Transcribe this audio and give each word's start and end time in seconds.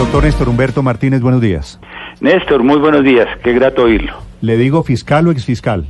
Doctor 0.00 0.24
Néstor 0.24 0.48
Humberto 0.48 0.82
Martínez, 0.82 1.20
buenos 1.20 1.42
días. 1.42 1.78
Néstor, 2.22 2.62
muy 2.62 2.78
buenos 2.78 3.04
días. 3.04 3.28
Qué 3.44 3.52
grato 3.52 3.82
oírlo. 3.82 4.14
¿Le 4.40 4.56
digo 4.56 4.82
fiscal 4.82 5.28
o 5.28 5.30
exfiscal? 5.30 5.84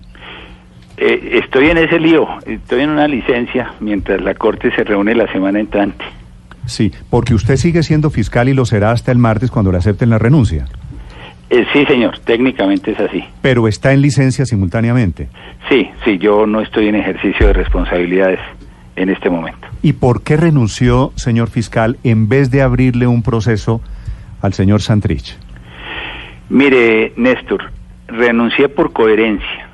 Eh, 0.97 1.39
estoy 1.45 1.71
en 1.71 1.79
ese 1.79 2.01
lío. 2.01 2.27
Estoy 2.45 2.81
en 2.81 2.91
una 2.91 3.07
licencia 3.07 3.73
mientras 3.79 4.21
la 4.21 4.35
Corte 4.35 4.75
se 4.75 4.83
reúne 4.83 5.15
la 5.15 5.31
semana 5.31 5.61
entrante. 5.61 6.05
Sí, 6.67 6.91
porque 7.09 7.35
usted 7.35 7.55
sigue 7.55 7.85
siendo 7.85 8.11
fiscal 8.11 8.49
y 8.49 8.53
lo 8.53 8.65
será 8.65 8.91
hasta 8.91 9.13
el 9.13 9.19
martes 9.19 9.49
cuando 9.53 9.71
le 9.71 9.79
acepten 9.79 10.11
la 10.11 10.19
renuncia. 10.19 10.67
Eh, 11.49 11.65
sí, 11.73 11.87
señor, 11.87 12.19
técnicamente 12.19 12.91
es 12.91 12.99
así. 12.99 13.23
Pero 13.43 13.69
está 13.69 13.93
en 13.93 14.03
licencia 14.03 14.45
simultáneamente. 14.45 15.29
Sí, 15.69 15.89
sí, 16.05 16.19
yo 16.19 16.49
no 16.49 16.63
estoy 16.63 16.89
en 16.89 16.97
ejercicio 16.97 17.47
de 17.47 17.53
responsabilidades 17.53 18.41
en 18.97 19.09
este 19.09 19.31
momento. 19.31 19.69
¿Y 19.83 19.93
por 19.93 20.25
qué 20.25 20.37
renunció, 20.37 21.13
señor 21.15 21.49
fiscal, 21.49 21.97
en 22.03 22.29
vez 22.29 22.51
de 22.51 22.61
abrirle 22.61 23.07
un 23.07 23.23
proceso 23.23 23.81
al 24.43 24.53
señor 24.53 24.83
Santrich? 24.83 25.37
Mire, 26.49 27.13
Néstor, 27.17 27.71
renuncié 28.09 28.69
por 28.69 28.93
coherencia 28.93 29.69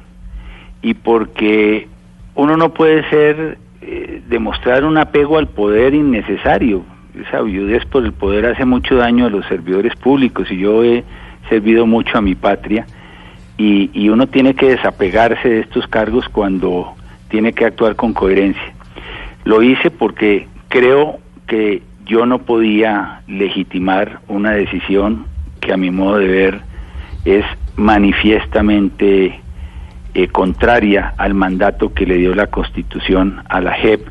y 0.82 0.94
porque 0.94 1.88
uno 2.34 2.56
no 2.56 2.74
puede 2.74 3.08
ser, 3.08 3.58
eh, 3.80 4.22
demostrar 4.28 4.84
un 4.84 4.98
apego 4.98 5.38
al 5.38 5.48
poder 5.48 5.94
innecesario. 5.94 6.84
Esa 7.18 7.40
viudez 7.40 7.84
por 7.86 8.04
el 8.04 8.12
poder 8.12 8.44
hace 8.46 8.64
mucho 8.64 8.96
daño 8.96 9.26
a 9.26 9.30
los 9.30 9.46
servidores 9.46 9.96
públicos 9.96 10.50
y 10.50 10.58
yo 10.58 10.84
he 10.84 11.02
servido 11.48 11.86
mucho 11.86 12.18
a 12.18 12.20
mi 12.20 12.34
patria 12.34 12.86
y, 13.56 13.90
y 13.94 14.10
uno 14.10 14.26
tiene 14.26 14.54
que 14.54 14.68
desapegarse 14.70 15.48
de 15.48 15.60
estos 15.60 15.86
cargos 15.86 16.28
cuando 16.28 16.94
tiene 17.28 17.52
que 17.54 17.64
actuar 17.64 17.96
con 17.96 18.12
coherencia. 18.12 18.74
Lo 19.44 19.62
hice 19.62 19.90
porque 19.90 20.46
creo 20.68 21.20
que 21.46 21.82
yo 22.06 22.24
no 22.24 22.38
podía 22.38 23.20
legitimar 23.26 24.20
una 24.28 24.52
decisión 24.52 25.26
que 25.60 25.72
a 25.72 25.76
mi 25.76 25.90
modo 25.90 26.18
de 26.18 26.28
ver 26.28 26.60
es 27.24 27.44
manifiestamente 27.76 29.40
eh, 30.14 30.28
contraria 30.28 31.12
al 31.18 31.34
mandato 31.34 31.92
que 31.92 32.06
le 32.06 32.16
dio 32.16 32.34
la 32.34 32.46
Constitución 32.46 33.42
a 33.48 33.60
la 33.60 33.72
JEP 33.74 34.08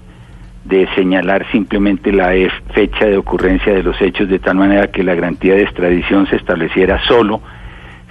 de 0.65 0.87
señalar 0.95 1.49
simplemente 1.51 2.11
la 2.11 2.31
fecha 2.73 3.05
de 3.05 3.17
ocurrencia 3.17 3.73
de 3.73 3.83
los 3.83 3.99
hechos 4.01 4.27
de 4.27 4.39
tal 4.39 4.57
manera 4.57 4.87
que 4.87 5.03
la 5.03 5.15
garantía 5.15 5.55
de 5.55 5.63
extradición 5.63 6.27
se 6.27 6.35
estableciera 6.35 7.01
solo 7.07 7.41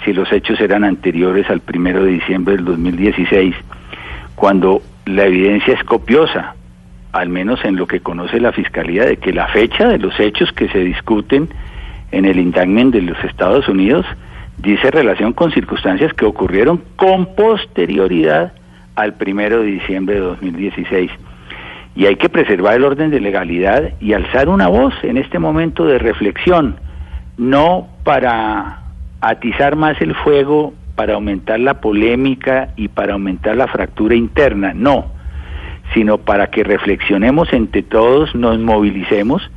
si 0.05 0.13
los 0.13 0.31
hechos 0.33 0.61
eran 0.61 0.85
anteriores 0.85 1.49
al 1.51 1.61
primero 1.61 2.05
de 2.05 2.13
diciembre 2.13 2.57
del 2.57 2.65
2016, 2.65 3.55
cuando 4.35 4.83
la 5.07 5.25
evidencia 5.25 5.75
es 5.75 5.83
copiosa, 5.85 6.55
al 7.15 7.29
menos 7.29 7.65
en 7.65 7.77
lo 7.77 7.87
que 7.87 8.01
conoce 8.01 8.41
la 8.41 8.51
Fiscalía, 8.51 9.05
de 9.05 9.19
que 9.19 9.33
la 9.33 9.47
fecha 9.47 9.87
de 9.87 9.99
los 9.99 10.19
hechos 10.19 10.51
que 10.51 10.69
se 10.69 10.81
discuten 10.81 11.49
en 12.11 12.25
el 12.25 12.41
indictment 12.41 12.93
de 12.93 13.03
los 13.03 13.23
Estados 13.23 13.69
Unidos 13.69 14.05
dice 14.59 14.91
relación 14.91 15.33
con 15.33 15.53
circunstancias 15.53 16.13
que 16.13 16.25
ocurrieron 16.25 16.83
con 16.97 17.37
posterioridad 17.37 18.53
al 18.97 19.15
primero 19.15 19.61
de 19.61 19.67
diciembre 19.67 20.17
de 20.17 20.23
2016. 20.23 21.09
Y 21.95 22.07
hay 22.07 22.17
que 22.17 22.29
preservar 22.29 22.75
el 22.75 22.85
orden 22.85 23.11
de 23.11 23.21
legalidad 23.21 23.93
y 24.01 24.13
alzar 24.13 24.49
una 24.49 24.67
voz 24.67 24.93
en 25.05 25.17
este 25.17 25.39
momento 25.39 25.87
de 25.87 26.01
reflexión, 26.01 26.81
no 27.39 27.87
para 28.03 28.81
atizar 29.21 29.77
más 29.77 30.01
el 30.01 30.17
fuego, 30.17 30.75
para 30.97 31.15
aumentar 31.15 31.61
la 31.61 31.75
polémica 31.75 32.71
y 32.75 32.89
para 32.89 33.13
aumentar 33.13 33.55
la 33.55 33.69
fractura 33.69 34.17
interna, 34.17 34.73
no, 34.75 35.14
sino 35.93 36.19
para 36.19 36.49
que 36.49 36.65
reflexionemos 36.65 37.53
entre 37.53 37.83
todos, 37.83 38.35
nos 38.35 38.59
movilicemos 38.59 39.51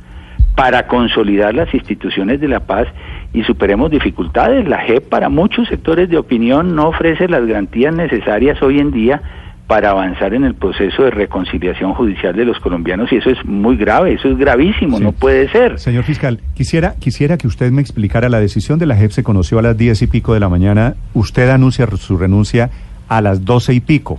para 0.54 0.88
consolidar 0.88 1.54
las 1.54 1.72
instituciones 1.72 2.40
de 2.40 2.48
la 2.48 2.60
paz 2.60 2.88
y 3.32 3.44
superemos 3.44 3.90
dificultades. 3.90 4.68
La 4.68 4.78
JEP 4.78 5.08
para 5.08 5.28
muchos 5.28 5.68
sectores 5.68 6.08
de 6.10 6.18
opinión 6.18 6.74
no 6.74 6.88
ofrece 6.88 7.28
las 7.28 7.46
garantías 7.46 7.94
necesarias 7.94 8.60
hoy 8.60 8.80
en 8.80 8.90
día 8.90 9.22
para 9.68 9.90
avanzar 9.90 10.32
en 10.32 10.44
el 10.44 10.54
proceso 10.54 11.04
de 11.04 11.10
reconciliación 11.10 11.92
judicial 11.92 12.34
de 12.34 12.46
los 12.46 12.58
colombianos 12.58 13.12
y 13.12 13.16
eso 13.16 13.28
es 13.30 13.44
muy 13.44 13.76
grave, 13.76 14.14
eso 14.14 14.28
es 14.28 14.38
gravísimo, 14.38 14.98
no 14.98 15.12
puede 15.12 15.48
ser. 15.50 15.78
Señor 15.78 16.04
fiscal, 16.04 16.40
quisiera, 16.54 16.94
quisiera 16.98 17.36
que 17.36 17.46
usted 17.46 17.70
me 17.70 17.82
explicara, 17.82 18.30
la 18.30 18.40
decisión 18.40 18.78
de 18.78 18.86
la 18.86 18.96
JEP 18.96 19.10
se 19.10 19.22
conoció 19.22 19.58
a 19.58 19.62
las 19.62 19.76
diez 19.76 20.00
y 20.00 20.06
pico 20.06 20.32
de 20.32 20.40
la 20.40 20.48
mañana, 20.48 20.94
usted 21.12 21.50
anuncia 21.50 21.86
su 21.98 22.16
renuncia 22.16 22.70
a 23.08 23.20
las 23.20 23.44
doce 23.44 23.74
y 23.74 23.80
pico. 23.80 24.18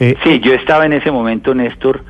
Eh, 0.00 0.16
sí, 0.24 0.40
yo 0.40 0.54
estaba 0.54 0.86
en 0.86 0.92
ese 0.92 1.10
momento, 1.10 1.54
Néstor, 1.54 2.04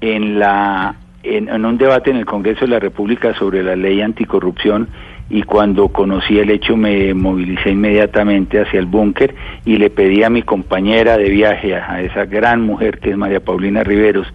en, 0.00 0.38
la, 0.38 0.94
en, 1.22 1.48
en 1.48 1.64
un 1.64 1.78
debate 1.78 2.10
en 2.10 2.16
el 2.16 2.26
Congreso 2.26 2.60
de 2.60 2.68
la 2.68 2.78
República 2.78 3.34
sobre 3.34 3.62
la 3.62 3.76
ley 3.76 4.00
anticorrupción 4.00 4.88
y 5.30 5.44
cuando 5.44 5.88
conocí 5.88 6.38
el 6.38 6.50
hecho 6.50 6.76
me 6.76 7.14
movilicé 7.14 7.70
inmediatamente 7.70 8.60
hacia 8.60 8.80
el 8.80 8.86
búnker 8.86 9.34
y 9.64 9.76
le 9.76 9.88
pedí 9.88 10.24
a 10.24 10.30
mi 10.30 10.42
compañera 10.42 11.16
de 11.16 11.30
viaje, 11.30 11.76
a 11.76 12.02
esa 12.02 12.24
gran 12.24 12.62
mujer 12.62 12.98
que 12.98 13.10
es 13.10 13.16
María 13.16 13.40
Paulina 13.40 13.84
Riveros, 13.84 14.26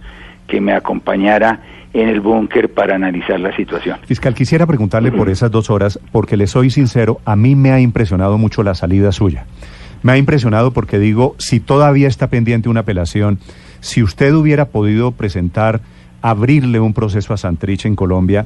que 0.48 0.62
me 0.62 0.74
acompañara 0.74 1.60
en 1.94 2.10
el 2.10 2.22
búnker 2.22 2.74
para 2.74 2.96
analizar 2.96 3.40
la 3.40 3.56
situación. 3.56 4.00
Fiscal, 4.06 4.34
quisiera 4.34 4.66
preguntarle 4.66 5.12
por 5.12 5.30
esas 5.30 5.50
dos 5.52 5.70
horas, 5.70 6.00
porque 6.12 6.36
le 6.38 6.48
soy 6.48 6.70
sincero, 6.70 7.20
a 7.26 7.36
mí 7.36 7.56
me 7.56 7.72
ha 7.72 7.80
impresionado 7.80 8.38
mucho 8.38 8.64
la 8.64 8.76
salida 8.76 9.12
suya. 9.12 9.46
Me 10.04 10.14
ha 10.14 10.18
impresionado 10.18 10.72
porque 10.72 11.00
digo, 11.00 11.36
si 11.38 11.60
todavía 11.60 12.08
está 12.08 12.28
pendiente 12.28 12.70
una 12.70 12.82
apelación, 12.82 13.40
si 13.80 14.04
usted 14.04 14.34
hubiera 14.34 14.66
podido 14.66 15.12
presentar, 15.12 15.82
abrirle 16.22 16.80
un 16.80 16.94
proceso 16.94 17.34
a 17.34 17.38
Santrich 17.38 17.86
en 17.86 17.96
Colombia, 17.96 18.46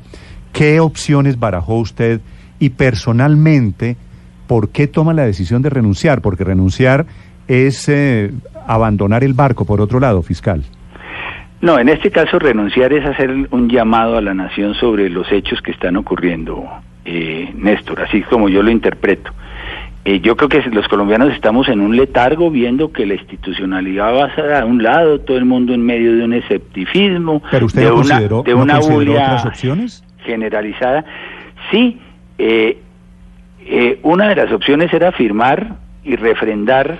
¿qué 0.52 0.80
opciones 0.80 1.40
barajó 1.40 1.76
usted? 1.76 2.22
Y 2.60 2.72
personalmente, 2.72 3.96
¿por 4.48 4.70
qué 4.70 4.88
toma 4.88 5.14
la 5.14 5.26
decisión 5.26 5.62
de 5.62 5.70
renunciar? 5.70 6.22
Porque 6.22 6.44
renunciar 6.44 7.06
es 7.48 7.88
eh, 7.90 8.32
abandonar 8.68 9.24
el 9.24 9.34
barco, 9.34 9.66
por 9.66 9.82
otro 9.82 10.00
lado, 10.00 10.22
fiscal. 10.22 10.64
No, 11.62 11.78
en 11.78 11.90
este 11.90 12.10
caso 12.10 12.40
renunciar 12.40 12.94
es 12.94 13.06
hacer 13.06 13.32
un 13.52 13.70
llamado 13.70 14.18
a 14.18 14.22
la 14.22 14.34
nación 14.34 14.76
sobre 14.76 15.10
los 15.10 15.30
hechos 15.32 15.62
que 15.62 15.72
están 15.72 15.98
ocurriendo, 15.98 16.66
eh, 17.04 17.52
Néstor, 17.56 18.02
así 18.02 18.22
como 18.24 18.48
yo 18.48 18.64
lo 18.64 18.72
interpreto. 18.72 19.32
Eh, 20.10 20.22
yo 20.22 20.36
creo 20.36 20.50
que 20.50 20.68
los 20.72 20.88
colombianos 20.88 21.32
estamos 21.36 21.68
en 21.68 21.82
un 21.82 21.96
letargo 21.96 22.50
viendo 22.50 22.92
que 22.92 23.06
la 23.06 23.14
institucionalidad 23.14 24.12
va 24.12 24.60
a 24.60 24.66
un 24.66 24.82
lado, 24.82 25.20
todo 25.20 25.38
el 25.38 25.46
mundo 25.46 25.72
en 25.72 25.86
medio 25.86 26.16
de 26.16 26.24
un 26.24 26.34
escepticismo, 26.34 27.44
¿Pero 27.52 27.68
usted 27.68 27.84
de 27.84 27.90
no 27.90 27.98
una, 27.98 28.20
de 28.20 28.28
no 28.28 28.58
una 28.58 28.80
bulia 28.80 29.54
generalizada. 30.26 31.06
Sí, 31.70 32.00
eh, 32.40 32.80
eh, 33.68 34.00
una 34.02 34.30
de 34.30 34.36
las 34.36 34.52
opciones 34.52 34.92
era 34.92 35.12
firmar 35.12 35.76
y 36.04 36.16
refrendar 36.16 36.98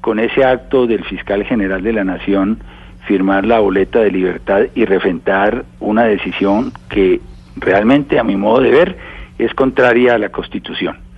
con 0.00 0.18
ese 0.18 0.42
acto 0.42 0.86
del 0.86 1.04
fiscal 1.04 1.44
general 1.44 1.82
de 1.82 1.92
la 1.92 2.04
Nación, 2.04 2.60
firmar 3.06 3.44
la 3.44 3.58
boleta 3.58 3.98
de 3.98 4.10
libertad 4.10 4.62
y 4.74 4.86
refrendar 4.86 5.66
una 5.80 6.04
decisión 6.04 6.72
que 6.88 7.20
realmente, 7.56 8.18
a 8.18 8.24
mi 8.24 8.36
modo 8.36 8.62
de 8.62 8.70
ver, 8.70 8.96
es 9.38 9.52
contraria 9.52 10.14
a 10.14 10.18
la 10.18 10.30
Constitución. 10.30 11.11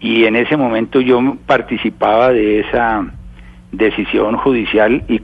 Y 0.00 0.24
en 0.24 0.36
ese 0.36 0.56
momento 0.56 1.00
yo 1.00 1.36
participaba 1.46 2.30
de 2.30 2.60
esa 2.60 3.06
decisión 3.70 4.36
judicial 4.36 5.04
y 5.08 5.20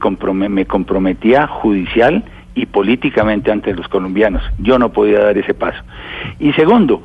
me 0.49 0.65
comprometía 0.65 1.47
judicial 1.47 2.23
y 2.55 2.65
políticamente 2.65 3.51
ante 3.51 3.73
los 3.73 3.87
colombianos. 3.87 4.43
Yo 4.59 4.79
no 4.79 4.91
podía 4.91 5.19
dar 5.19 5.37
ese 5.37 5.53
paso. 5.53 5.79
Y 6.39 6.53
segundo, 6.53 7.03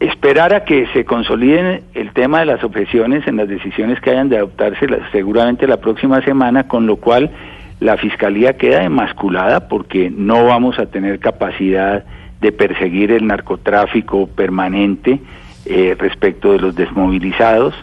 esperar 0.00 0.54
a 0.54 0.64
que 0.64 0.86
se 0.92 1.04
consoliden 1.04 1.82
el 1.94 2.12
tema 2.12 2.40
de 2.40 2.46
las 2.46 2.62
objeciones 2.64 3.26
en 3.26 3.36
las 3.36 3.48
decisiones 3.48 4.00
que 4.00 4.10
hayan 4.10 4.28
de 4.28 4.38
adoptarse 4.38 4.86
seguramente 5.12 5.66
la 5.66 5.78
próxima 5.78 6.22
semana, 6.22 6.68
con 6.68 6.86
lo 6.86 6.96
cual 6.96 7.30
la 7.80 7.96
Fiscalía 7.96 8.56
queda 8.56 8.84
emasculada 8.84 9.68
porque 9.68 10.10
no 10.10 10.44
vamos 10.44 10.78
a 10.78 10.86
tener 10.86 11.18
capacidad 11.18 12.04
de 12.40 12.52
perseguir 12.52 13.10
el 13.10 13.26
narcotráfico 13.26 14.26
permanente 14.26 15.20
eh, 15.66 15.96
respecto 15.98 16.52
de 16.52 16.58
los 16.58 16.74
desmovilizados 16.74 17.74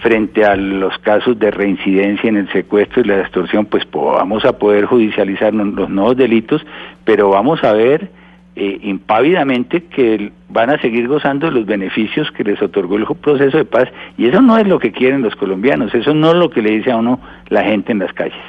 frente 0.00 0.44
a 0.44 0.56
los 0.56 0.96
casos 0.98 1.38
de 1.38 1.50
reincidencia 1.50 2.28
en 2.28 2.38
el 2.38 2.52
secuestro 2.52 3.02
y 3.02 3.04
la 3.04 3.20
extorsión, 3.20 3.66
pues 3.66 3.84
vamos 3.92 4.44
a 4.44 4.52
poder 4.52 4.86
judicializar 4.86 5.52
los 5.52 5.90
nuevos 5.90 6.16
delitos, 6.16 6.64
pero 7.04 7.28
vamos 7.30 7.62
a 7.62 7.72
ver 7.72 8.10
eh, 8.56 8.80
impávidamente 8.82 9.84
que 9.84 10.32
van 10.48 10.70
a 10.70 10.80
seguir 10.80 11.06
gozando 11.06 11.46
de 11.46 11.52
los 11.52 11.66
beneficios 11.66 12.30
que 12.32 12.44
les 12.44 12.60
otorgó 12.60 12.96
el 12.96 13.06
proceso 13.06 13.58
de 13.58 13.64
paz 13.64 13.88
y 14.18 14.26
eso 14.26 14.40
no 14.40 14.58
es 14.58 14.66
lo 14.66 14.78
que 14.78 14.90
quieren 14.90 15.22
los 15.22 15.36
colombianos, 15.36 15.94
eso 15.94 16.14
no 16.14 16.30
es 16.30 16.36
lo 16.36 16.50
que 16.50 16.62
le 16.62 16.70
dice 16.70 16.90
a 16.90 16.96
uno 16.96 17.20
la 17.48 17.62
gente 17.62 17.92
en 17.92 18.00
las 18.00 18.12
calles. 18.12 18.40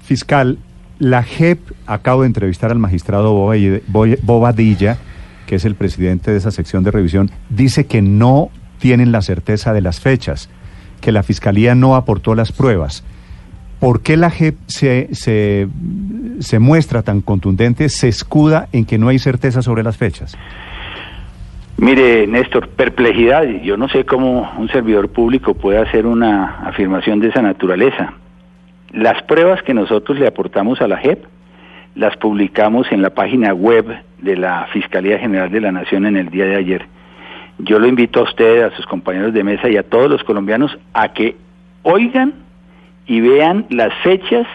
Fiscal, 0.00 0.58
la 0.98 1.22
JEP, 1.22 1.60
acabo 1.86 2.22
de 2.22 2.28
entrevistar 2.28 2.72
al 2.72 2.78
magistrado 2.78 3.32
Bobadilla, 3.32 4.98
que 5.48 5.54
es 5.54 5.64
el 5.64 5.74
presidente 5.74 6.30
de 6.30 6.36
esa 6.36 6.50
sección 6.50 6.84
de 6.84 6.90
revisión, 6.90 7.30
dice 7.48 7.86
que 7.86 8.02
no 8.02 8.50
tienen 8.78 9.12
la 9.12 9.22
certeza 9.22 9.72
de 9.72 9.80
las 9.80 9.98
fechas, 9.98 10.50
que 11.00 11.10
la 11.10 11.22
Fiscalía 11.22 11.74
no 11.74 11.96
aportó 11.96 12.34
las 12.34 12.52
pruebas. 12.52 13.02
¿Por 13.80 14.02
qué 14.02 14.18
la 14.18 14.30
JEP 14.30 14.56
se, 14.66 15.08
se, 15.14 16.58
muestra 16.58 17.02
tan 17.02 17.22
contundente, 17.22 17.88
se 17.88 18.08
escuda 18.08 18.68
en 18.72 18.84
que 18.84 18.98
no 18.98 19.08
hay 19.08 19.18
certeza 19.18 19.62
sobre 19.62 19.82
las 19.82 19.96
fechas? 19.96 20.36
Mire, 21.78 22.26
Néstor, 22.26 22.68
perplejidad. 22.68 23.44
Yo 23.62 23.78
no 23.78 23.88
sé 23.88 24.04
cómo 24.04 24.52
un 24.58 24.68
servidor 24.68 25.08
público 25.08 25.54
puede 25.54 25.78
hacer 25.78 26.04
una 26.04 26.58
afirmación 26.66 27.20
de 27.20 27.28
esa 27.28 27.40
naturaleza. 27.40 28.12
Las 28.92 29.22
pruebas 29.22 29.62
que 29.62 29.72
nosotros 29.72 30.18
le 30.18 30.26
aportamos 30.26 30.82
a 30.82 30.88
la 30.88 30.98
JEP 30.98 31.24
las 31.98 32.16
publicamos 32.16 32.90
en 32.92 33.02
la 33.02 33.10
página 33.10 33.52
web 33.52 33.84
de 34.22 34.36
la 34.36 34.68
Fiscalía 34.72 35.18
General 35.18 35.50
de 35.50 35.60
la 35.60 35.72
Nación 35.72 36.06
en 36.06 36.16
el 36.16 36.30
día 36.30 36.46
de 36.46 36.54
ayer. 36.54 36.86
Yo 37.58 37.80
lo 37.80 37.88
invito 37.88 38.20
a 38.20 38.22
usted, 38.22 38.62
a 38.62 38.70
sus 38.76 38.86
compañeros 38.86 39.34
de 39.34 39.42
mesa 39.42 39.68
y 39.68 39.76
a 39.76 39.82
todos 39.82 40.08
los 40.08 40.22
colombianos 40.22 40.78
a 40.94 41.12
que 41.12 41.36
oigan 41.82 42.34
y 43.06 43.20
vean 43.20 43.66
las 43.70 43.92
fechas 44.04 44.46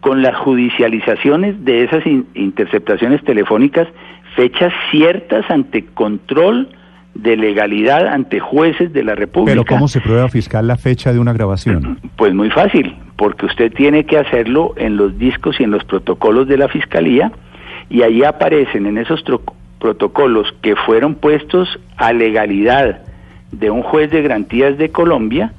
con 0.00 0.22
las 0.22 0.34
judicializaciones 0.36 1.62
de 1.62 1.84
esas 1.84 2.02
interceptaciones 2.32 3.22
telefónicas, 3.24 3.86
fechas 4.34 4.72
ciertas 4.90 5.50
ante 5.50 5.84
control 5.84 6.70
de 7.14 7.36
legalidad 7.36 8.06
ante 8.06 8.40
jueces 8.40 8.92
de 8.92 9.04
la 9.04 9.14
República. 9.14 9.52
Pero 9.52 9.64
¿cómo 9.64 9.88
se 9.88 10.00
prueba 10.00 10.28
fiscal 10.28 10.66
la 10.66 10.76
fecha 10.76 11.12
de 11.12 11.18
una 11.18 11.32
grabación? 11.32 11.98
Pues 12.16 12.34
muy 12.34 12.50
fácil, 12.50 12.96
porque 13.16 13.46
usted 13.46 13.72
tiene 13.72 14.06
que 14.06 14.18
hacerlo 14.18 14.74
en 14.76 14.96
los 14.96 15.18
discos 15.18 15.60
y 15.60 15.64
en 15.64 15.70
los 15.70 15.84
protocolos 15.84 16.48
de 16.48 16.56
la 16.56 16.68
Fiscalía 16.68 17.32
y 17.88 18.02
ahí 18.02 18.22
aparecen 18.22 18.86
en 18.86 18.98
esos 18.98 19.22
protocolos 19.78 20.54
que 20.62 20.76
fueron 20.76 21.16
puestos 21.16 21.80
a 21.96 22.12
legalidad 22.12 23.02
de 23.50 23.70
un 23.70 23.82
juez 23.82 24.10
de 24.10 24.22
garantías 24.22 24.78
de 24.78 24.90
Colombia 24.90 25.52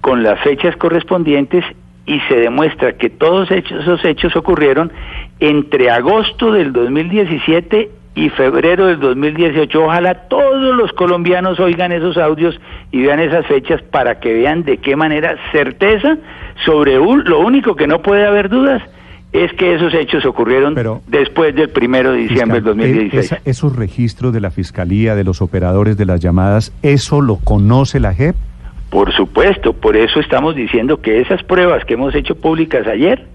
con 0.00 0.22
las 0.22 0.38
fechas 0.40 0.76
correspondientes 0.76 1.64
y 2.06 2.20
se 2.28 2.36
demuestra 2.36 2.96
que 2.96 3.10
todos 3.10 3.50
esos 3.50 4.04
hechos 4.04 4.36
ocurrieron 4.36 4.92
entre 5.40 5.90
agosto 5.90 6.52
del 6.52 6.72
2017 6.72 7.90
y 8.18 8.30
febrero 8.30 8.86
del 8.86 8.98
2018. 8.98 9.80
Ojalá 9.80 10.14
todos 10.26 10.74
los 10.74 10.92
colombianos 10.92 11.60
oigan 11.60 11.92
esos 11.92 12.16
audios 12.16 12.60
y 12.90 13.02
vean 13.02 13.20
esas 13.20 13.46
fechas 13.46 13.80
para 13.82 14.18
que 14.18 14.32
vean 14.32 14.64
de 14.64 14.78
qué 14.78 14.96
manera 14.96 15.36
certeza 15.52 16.18
sobre 16.64 16.98
un, 16.98 17.22
lo 17.24 17.38
único 17.38 17.76
que 17.76 17.86
no 17.86 18.02
puede 18.02 18.26
haber 18.26 18.48
dudas 18.48 18.82
es 19.32 19.52
que 19.52 19.74
esos 19.74 19.94
hechos 19.94 20.24
ocurrieron 20.26 20.74
después 21.06 21.54
del 21.54 21.68
primero 21.68 22.10
de 22.10 22.18
diciembre 22.18 22.56
del 22.56 22.64
2016. 22.64 23.36
esos 23.44 23.76
registros 23.76 24.32
de 24.32 24.40
la 24.40 24.50
Fiscalía, 24.50 25.14
de 25.14 25.22
los 25.22 25.40
operadores 25.40 25.96
de 25.96 26.06
las 26.06 26.18
llamadas, 26.18 26.72
¿eso 26.82 27.20
lo 27.20 27.36
conoce 27.36 28.00
la 28.00 28.14
JEP? 28.14 28.34
Por 28.90 29.12
supuesto, 29.12 29.74
por 29.74 29.96
eso 29.96 30.18
estamos 30.18 30.56
diciendo 30.56 31.00
que 31.00 31.20
esas 31.20 31.44
pruebas 31.44 31.84
que 31.84 31.94
hemos 31.94 32.16
hecho 32.16 32.34
públicas 32.34 32.84
ayer 32.88 33.26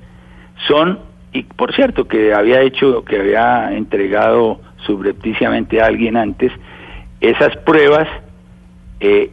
son, 0.68 1.00
y 1.32 1.44
por 1.44 1.74
cierto, 1.74 2.06
que 2.06 2.34
había 2.34 2.62
hecho, 2.62 3.06
que 3.06 3.20
había 3.20 3.72
entregado 3.78 4.60
subrepticiamente 4.86 5.82
a 5.82 5.88
alguien 5.88 6.18
antes, 6.18 6.52
esas 7.22 7.56
pruebas 7.58 8.08
eh, 9.00 9.32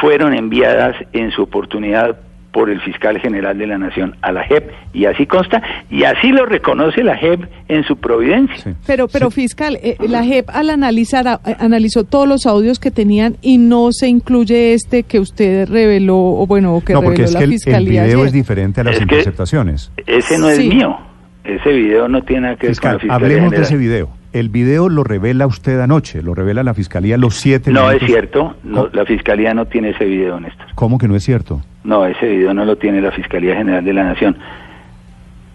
fueron 0.00 0.34
enviadas 0.34 0.96
en 1.12 1.30
su 1.30 1.42
oportunidad 1.42 2.18
por 2.52 2.68
el 2.68 2.80
fiscal 2.82 3.18
general 3.18 3.56
de 3.58 3.66
la 3.66 3.78
Nación 3.78 4.14
a 4.20 4.30
la 4.30 4.44
JEP 4.44 4.70
y 4.92 5.06
así 5.06 5.26
consta 5.26 5.62
y 5.90 6.04
así 6.04 6.28
lo 6.28 6.44
reconoce 6.44 7.02
la 7.02 7.16
JEP 7.16 7.44
en 7.68 7.82
su 7.84 7.96
providencia. 7.96 8.74
Pero 8.86 9.08
pero 9.08 9.30
fiscal, 9.30 9.78
eh, 9.82 9.96
la 10.06 10.22
JEP 10.22 10.50
al 10.50 10.70
analizar 10.70 11.40
eh, 11.46 11.56
analizó 11.58 12.04
todos 12.04 12.28
los 12.28 12.46
audios 12.46 12.78
que 12.78 12.90
tenían 12.90 13.36
y 13.40 13.56
no 13.56 13.88
se 13.92 14.08
incluye 14.08 14.74
este 14.74 15.02
que 15.02 15.18
usted 15.18 15.68
reveló 15.68 16.18
o 16.18 16.46
bueno, 16.46 16.82
que 16.84 16.92
no, 16.92 17.02
porque 17.02 17.22
es 17.22 17.34
que 17.34 17.74
el, 17.74 17.86
video 17.86 18.24
es 18.24 18.32
diferente 18.32 18.82
a 18.82 18.84
las 18.84 19.00
interceptaciones. 19.00 19.90
Ese 20.06 20.38
no 20.38 20.50
es 20.50 20.58
mío. 20.58 21.11
Ese 21.44 21.72
video 21.72 22.08
no 22.08 22.22
tiene 22.22 22.42
nada 22.42 22.56
que 22.56 22.68
ver 22.68 22.78
con 22.78 22.92
la 22.92 22.98
Fiscalía 22.98 23.14
Hablemos 23.14 23.50
de 23.50 23.62
ese 23.62 23.76
video. 23.76 24.10
El 24.32 24.48
video 24.48 24.88
lo 24.88 25.04
revela 25.04 25.46
usted 25.46 25.78
anoche, 25.80 26.22
lo 26.22 26.34
revela 26.34 26.62
la 26.62 26.72
Fiscalía 26.72 27.18
los 27.18 27.34
siete 27.34 27.70
No 27.70 27.90
es 27.90 28.02
cierto, 28.02 28.54
la 28.64 29.04
Fiscalía 29.04 29.52
no 29.52 29.66
tiene 29.66 29.90
ese 29.90 30.04
video, 30.04 30.40
Néstor. 30.40 30.66
¿Cómo 30.74 30.98
que 30.98 31.08
no 31.08 31.16
es 31.16 31.24
cierto? 31.24 31.60
No, 31.84 32.06
ese 32.06 32.26
video 32.26 32.54
no 32.54 32.64
lo 32.64 32.76
tiene 32.76 33.00
la 33.00 33.10
Fiscalía 33.10 33.56
General 33.56 33.84
de 33.84 33.92
la 33.92 34.04
Nación. 34.04 34.36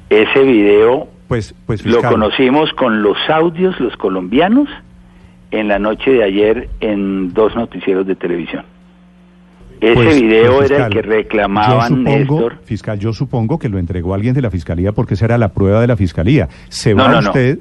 Ese 0.09 0.43
video 0.43 1.07
pues, 1.27 1.55
pues 1.65 1.85
lo 1.85 2.01
conocimos 2.01 2.71
con 2.73 3.01
los 3.01 3.17
audios, 3.29 3.79
los 3.79 3.95
colombianos, 3.97 4.69
en 5.51 5.67
la 5.67 5.79
noche 5.79 6.11
de 6.11 6.23
ayer 6.23 6.69
en 6.79 7.33
dos 7.33 7.55
noticieros 7.55 8.05
de 8.05 8.15
televisión. 8.15 8.65
Ese 9.79 9.93
pues, 9.93 10.21
video 10.21 10.57
pues, 10.57 10.71
era 10.71 10.87
el 10.87 10.93
que 10.93 11.01
reclamaban 11.01 12.03
Néstor. 12.03 12.57
Fiscal, 12.63 12.99
yo 12.99 13.13
supongo 13.13 13.59
que 13.59 13.69
lo 13.69 13.77
entregó 13.77 14.13
alguien 14.13 14.33
de 14.33 14.41
la 14.41 14.49
Fiscalía 14.49 14.91
porque 14.91 15.13
esa 15.13 15.25
era 15.25 15.37
la 15.37 15.49
prueba 15.49 15.81
de 15.81 15.87
la 15.87 15.95
Fiscalía. 15.95 16.47
Se 16.69 16.93
va 16.93 17.19
usted... 17.19 17.59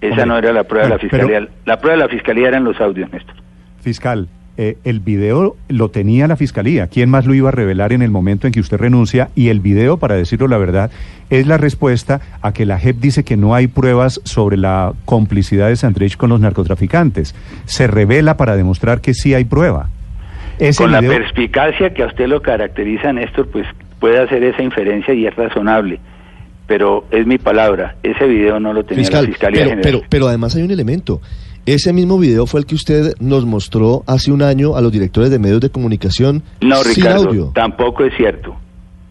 Esa 0.00 0.24
no 0.26 0.38
era 0.38 0.52
la 0.52 0.62
prueba 0.62 0.86
de 0.86 0.94
la 0.94 0.98
fiscalía. 1.00 1.48
la 1.64 1.80
prueba 1.80 1.96
de 1.96 2.04
la 2.04 2.08
fiscalía 2.08 2.46
eran 2.46 2.62
los 2.62 2.80
audios, 2.80 3.10
Néstor. 3.10 3.34
Fiscal, 3.80 4.28
eh, 4.60 4.76
el 4.82 4.98
video 4.98 5.56
lo 5.68 5.90
tenía 5.90 6.26
la 6.26 6.36
fiscalía. 6.36 6.88
¿Quién 6.88 7.10
más 7.10 7.26
lo 7.26 7.34
iba 7.34 7.48
a 7.48 7.52
revelar 7.52 7.92
en 7.92 8.02
el 8.02 8.10
momento 8.10 8.48
en 8.48 8.52
que 8.52 8.58
usted 8.58 8.76
renuncia? 8.76 9.30
Y 9.36 9.50
el 9.50 9.60
video, 9.60 9.98
para 9.98 10.16
decirlo 10.16 10.48
la 10.48 10.58
verdad, 10.58 10.90
es 11.30 11.46
la 11.46 11.58
respuesta 11.58 12.20
a 12.42 12.52
que 12.52 12.66
la 12.66 12.76
JEP 12.78 12.96
dice 12.96 13.22
que 13.22 13.36
no 13.36 13.54
hay 13.54 13.68
pruebas 13.68 14.20
sobre 14.24 14.56
la 14.56 14.94
complicidad 15.04 15.68
de 15.68 15.76
Sandrich 15.76 16.16
con 16.16 16.30
los 16.30 16.40
narcotraficantes. 16.40 17.36
Se 17.66 17.86
revela 17.86 18.36
para 18.36 18.56
demostrar 18.56 19.00
que 19.00 19.14
sí 19.14 19.32
hay 19.32 19.44
prueba. 19.44 19.90
Con 20.76 20.92
la 20.92 21.00
perspicacia 21.00 21.94
que 21.94 22.02
a 22.02 22.06
usted 22.06 22.26
lo 22.26 22.42
caracteriza, 22.42 23.12
Néstor, 23.12 23.48
pues 23.48 23.66
puede 24.00 24.20
hacer 24.20 24.42
esa 24.44 24.62
inferencia 24.62 25.14
y 25.14 25.26
es 25.26 25.34
razonable 25.34 26.00
pero 26.68 27.06
es 27.10 27.26
mi 27.26 27.38
palabra, 27.38 27.96
ese 28.02 28.26
video 28.26 28.60
no 28.60 28.74
lo 28.74 28.84
tenía 28.84 29.10
la 29.10 29.22
Fiscalía 29.22 29.62
pero, 29.62 29.70
General. 29.70 29.82
Pero, 29.82 30.00
pero 30.08 30.28
además 30.28 30.54
hay 30.54 30.62
un 30.62 30.70
elemento. 30.70 31.20
Ese 31.64 31.92
mismo 31.92 32.18
video 32.18 32.46
fue 32.46 32.60
el 32.60 32.66
que 32.66 32.74
usted 32.74 33.14
nos 33.20 33.44
mostró 33.44 34.04
hace 34.06 34.30
un 34.30 34.42
año 34.42 34.76
a 34.76 34.80
los 34.80 34.92
directores 34.92 35.30
de 35.30 35.38
medios 35.38 35.60
de 35.60 35.70
comunicación 35.70 36.42
no, 36.60 36.82
Ricardo, 36.82 37.52
tampoco 37.54 38.04
es 38.04 38.14
cierto. 38.16 38.54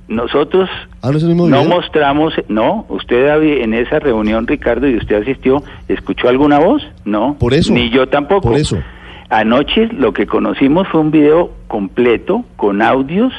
Nosotros 0.08 0.70
ah, 1.02 1.12
no, 1.12 1.66
mostramos, 1.66 2.34
no, 2.48 2.86
usted 2.88 3.28
en 3.62 3.74
esa 3.74 4.00
reunión, 4.00 4.48
Ricardo, 4.48 4.88
y 4.88 4.96
usted 4.96 5.22
asistió, 5.22 5.62
¿escuchó 5.90 6.30
alguna 6.30 6.60
voz? 6.60 6.82
No, 7.04 7.36
por 7.38 7.54
eso, 7.54 7.74
ni 7.74 7.90
yo 7.90 8.08
tampoco. 8.08 8.50
Por 8.50 8.58
eso. 8.58 8.78
Anoche 9.30 9.88
lo 9.88 10.14
que 10.14 10.26
conocimos 10.26 10.88
fue 10.88 11.02
un 11.02 11.12
video 11.12 11.52
completo 11.68 12.46
con 12.56 12.82
audios 12.82 13.34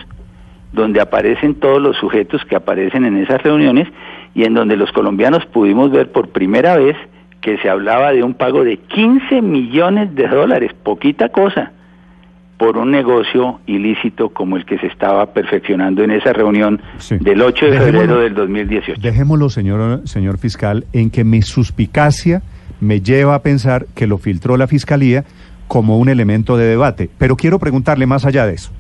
donde 0.73 1.01
aparecen 1.01 1.55
todos 1.55 1.81
los 1.81 1.97
sujetos 1.97 2.45
que 2.45 2.57
aparecen 2.57 3.07
en 3.07 3.17
esas 3.17 3.43
reuniones 3.43 3.89
y 4.35 4.45
en 4.45 4.55
donde 4.55 4.77
los 4.77 4.93
colombianos 4.93 5.47
pudimos 5.47 5.91
ver 5.91 6.13
por 6.13 6.29
primera 6.29 6.77
vez 6.77 6.97
que 7.41 7.57
se 7.59 7.71
hablaba 7.71 8.13
de 8.13 8.23
un 8.23 8.35
pago 8.35 8.65
de 8.65 8.77
15 8.77 9.41
millones 9.41 10.15
de 10.15 10.29
dólares, 10.29 10.73
poquita 10.83 11.31
cosa, 11.31 11.73
por 12.59 12.77
un 12.77 12.91
negocio 12.91 13.61
ilícito 13.67 14.31
como 14.31 14.57
el 14.57 14.67
que 14.67 14.79
se 14.79 14.89
estaba 14.89 15.33
perfeccionando 15.33 16.03
en 16.03 16.11
esa 16.11 16.33
reunión 16.33 16.83
del 17.21 17.41
8 17.41 17.67
de 17.67 17.79
febrero 17.79 18.19
del 18.19 18.35
2018. 18.35 19.01
Dejémoslo, 19.01 19.49
señor, 19.49 20.03
señor 20.07 20.39
fiscal, 20.39 20.85
en 20.93 21.11
que 21.11 21.25
mi 21.25 21.41
suspicacia 21.41 22.43
me 22.81 23.01
lleva 23.01 23.37
a 23.37 23.43
pensar 23.43 23.87
que 23.95 24.07
lo 24.07 24.19
filtró 24.19 24.57
la 24.57 24.67
fiscalía 24.67 25.25
como 25.69 25.99
un 25.99 26.09
elemento 26.09 26.57
de 26.57 26.67
debate. 26.67 27.09
Pero 27.19 27.37
quiero 27.37 27.59
preguntarle 27.59 28.07
más 28.07 28.25
allá 28.25 28.47
de 28.47 28.55
eso. 28.55 28.71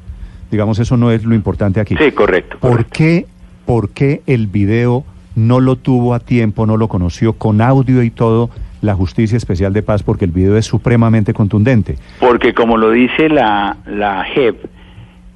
Digamos, 0.50 0.78
eso 0.78 0.96
no 0.96 1.12
es 1.12 1.24
lo 1.24 1.34
importante 1.34 1.78
aquí. 1.78 1.94
Sí, 1.96 2.10
correcto. 2.12 2.58
¿Por, 2.58 2.86
Qué, 2.86 3.26
¿Por 3.66 3.90
qué 3.90 4.22
el 4.26 4.46
video 4.46 5.04
no 5.36 5.60
lo 5.60 5.76
tuvo 5.76 6.14
a 6.14 6.20
tiempo, 6.20 6.66
no 6.66 6.76
lo 6.76 6.88
conoció 6.88 7.34
con 7.34 7.60
audio 7.60 8.02
y 8.02 8.10
todo 8.10 8.50
la 8.80 8.94
Justicia 8.94 9.36
Especial 9.36 9.72
de 9.74 9.82
Paz? 9.82 10.02
Porque 10.02 10.24
el 10.24 10.30
video 10.30 10.56
es 10.56 10.64
supremamente 10.64 11.34
contundente. 11.34 11.96
Porque 12.18 12.54
como 12.54 12.78
lo 12.78 12.90
dice 12.90 13.28
la, 13.28 13.76
la 13.86 14.24
JEP, 14.24 14.56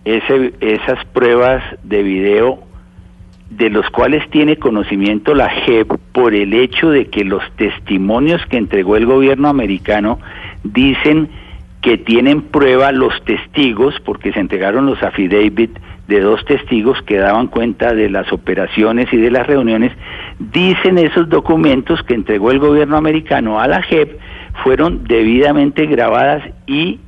ese, 0.05 0.55
esas 0.61 1.05
pruebas 1.13 1.63
de 1.83 2.03
video 2.03 2.73
de 3.51 3.69
los 3.69 3.89
cuales 3.91 4.29
tiene 4.31 4.57
conocimiento 4.57 5.35
la 5.35 5.51
JEP 5.51 5.93
por 6.13 6.35
el 6.35 6.55
hecho 6.55 6.89
de 6.89 7.09
que 7.09 7.25
los 7.25 7.43
testimonios 7.57 8.41
que 8.47 8.57
entregó 8.57 8.97
el 8.97 9.05
gobierno 9.05 9.49
americano 9.49 10.19
dicen 10.65 11.29
que 11.83 11.99
tienen 11.99 12.43
prueba 12.43 12.93
los 12.93 13.13
testigos, 13.25 13.95
porque 14.05 14.33
se 14.33 14.41
entregaron 14.41 14.87
los 14.87 15.03
affidavit 15.03 15.77
de 16.07 16.21
dos 16.21 16.45
testigos 16.45 17.01
que 17.03 17.19
daban 17.19 17.49
cuenta 17.49 17.93
de 17.93 18.09
las 18.09 18.33
operaciones 18.33 19.13
y 19.13 19.17
de 19.17 19.31
las 19.31 19.47
reuniones, 19.47 19.93
dicen 20.39 20.97
esos 20.99 21.29
documentos 21.29 22.03
que 22.05 22.15
entregó 22.15 22.53
el 22.53 22.61
gobierno 22.61 22.97
americano 22.97 23.61
a 23.61 23.67
la 23.67 23.83
JEP 23.83 24.19
fueron 24.63 25.05
debidamente 25.05 25.87
grabadas 25.87 26.43
y 26.67 27.01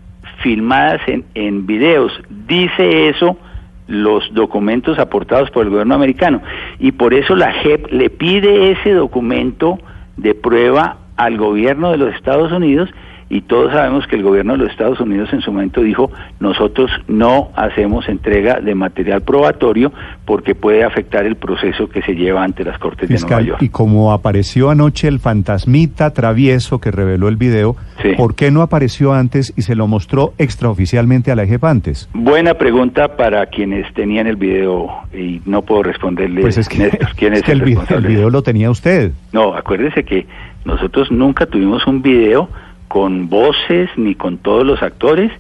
filmadas 0.43 1.00
en, 1.07 1.25
en 1.35 1.66
videos. 1.66 2.12
Dice 2.47 3.09
eso 3.09 3.38
los 3.87 4.33
documentos 4.33 4.99
aportados 4.99 5.50
por 5.50 5.64
el 5.64 5.71
gobierno 5.71 5.95
americano. 5.95 6.40
Y 6.78 6.93
por 6.93 7.14
eso 7.14 7.37
la 7.37 7.52
JEP 7.52 7.93
le 7.93 8.11
pide 8.11 8.73
ese 8.73 8.93
documento 8.93 9.78
de 10.16 10.35
prueba 10.35 10.99
al 11.16 11.37
gobierno 11.37 11.90
de 11.90 11.99
los 11.99 12.14
Estados 12.14 12.50
Unidos 12.50 12.90
y 13.28 13.43
todos 13.43 13.73
sabemos 13.73 14.07
que 14.07 14.16
el 14.16 14.23
gobierno 14.23 14.52
de 14.52 14.59
los 14.59 14.71
Estados 14.71 15.00
Unidos 15.00 15.33
en 15.33 15.40
su 15.40 15.52
momento 15.52 15.81
dijo 15.81 16.11
nosotros 16.40 16.90
no 17.09 17.50
hacemos 17.57 18.09
entrega 18.09 18.61
de 18.61 18.75
material 18.75 19.23
probatorio 19.23 19.93
porque 20.25 20.54
puede 20.54 20.85
afectar 20.85 21.26
el 21.26 21.37
proceso 21.37 21.88
que 21.88 22.02
se 22.02 22.14
lleva 22.14 22.43
ante 22.43 22.64
las 22.64 22.78
Cortes 22.78 23.09
de 23.09 23.19
Nueva 23.19 23.43
York. 23.43 23.62
Y 23.62 23.69
como 23.69 24.12
apareció 24.12 24.71
anoche 24.71 25.09
el 25.09 25.21
fantasmita 25.21 26.12
travieso 26.12 26.81
que 26.81 26.90
reveló 26.90 27.28
el 27.28 27.37
video, 27.37 27.76
¿por 28.16 28.35
qué 28.35 28.50
no 28.50 28.62
apareció 28.62 29.12
antes 29.12 29.52
y 29.57 29.62
se 29.62 29.75
lo 29.75 29.87
mostró 29.87 30.35
extraoficialmente 30.38 31.31
a 31.31 31.37
la 31.37 31.45
EGEP 31.45 31.64
antes? 31.64 32.09
Buena 32.12 32.54
pregunta 32.54 33.16
para 33.16 33.47
quienes 33.47 33.93
tenían 33.95 34.26
el 34.26 34.37
video 34.37 34.90
y 35.12 35.40
no 35.47 35.62
puedo 35.62 35.85
responderle. 35.85 36.43
Pues 36.43 36.59
es 36.59 36.69
que, 36.69 36.90
¿quién 37.16 37.35
es, 37.35 37.43
el, 37.49 37.61
el, 37.61 37.64
video, 37.64 37.85
el 37.88 38.07
video 38.07 38.31
lo 38.31 38.43
tenía 38.43 38.71
usted. 38.71 39.12
No, 39.33 39.54
acuérdese 39.54 40.04
que 40.04 40.26
nosotros 40.64 41.11
nunca 41.11 41.47
tuvimos 41.47 41.87
un 41.87 42.02
video 42.02 42.49
con 42.94 43.28
voces 43.28 43.90
ni 43.96 44.14
con 44.14 44.38
todos 44.38 44.64
los 44.64 44.80
actores. 44.80 45.32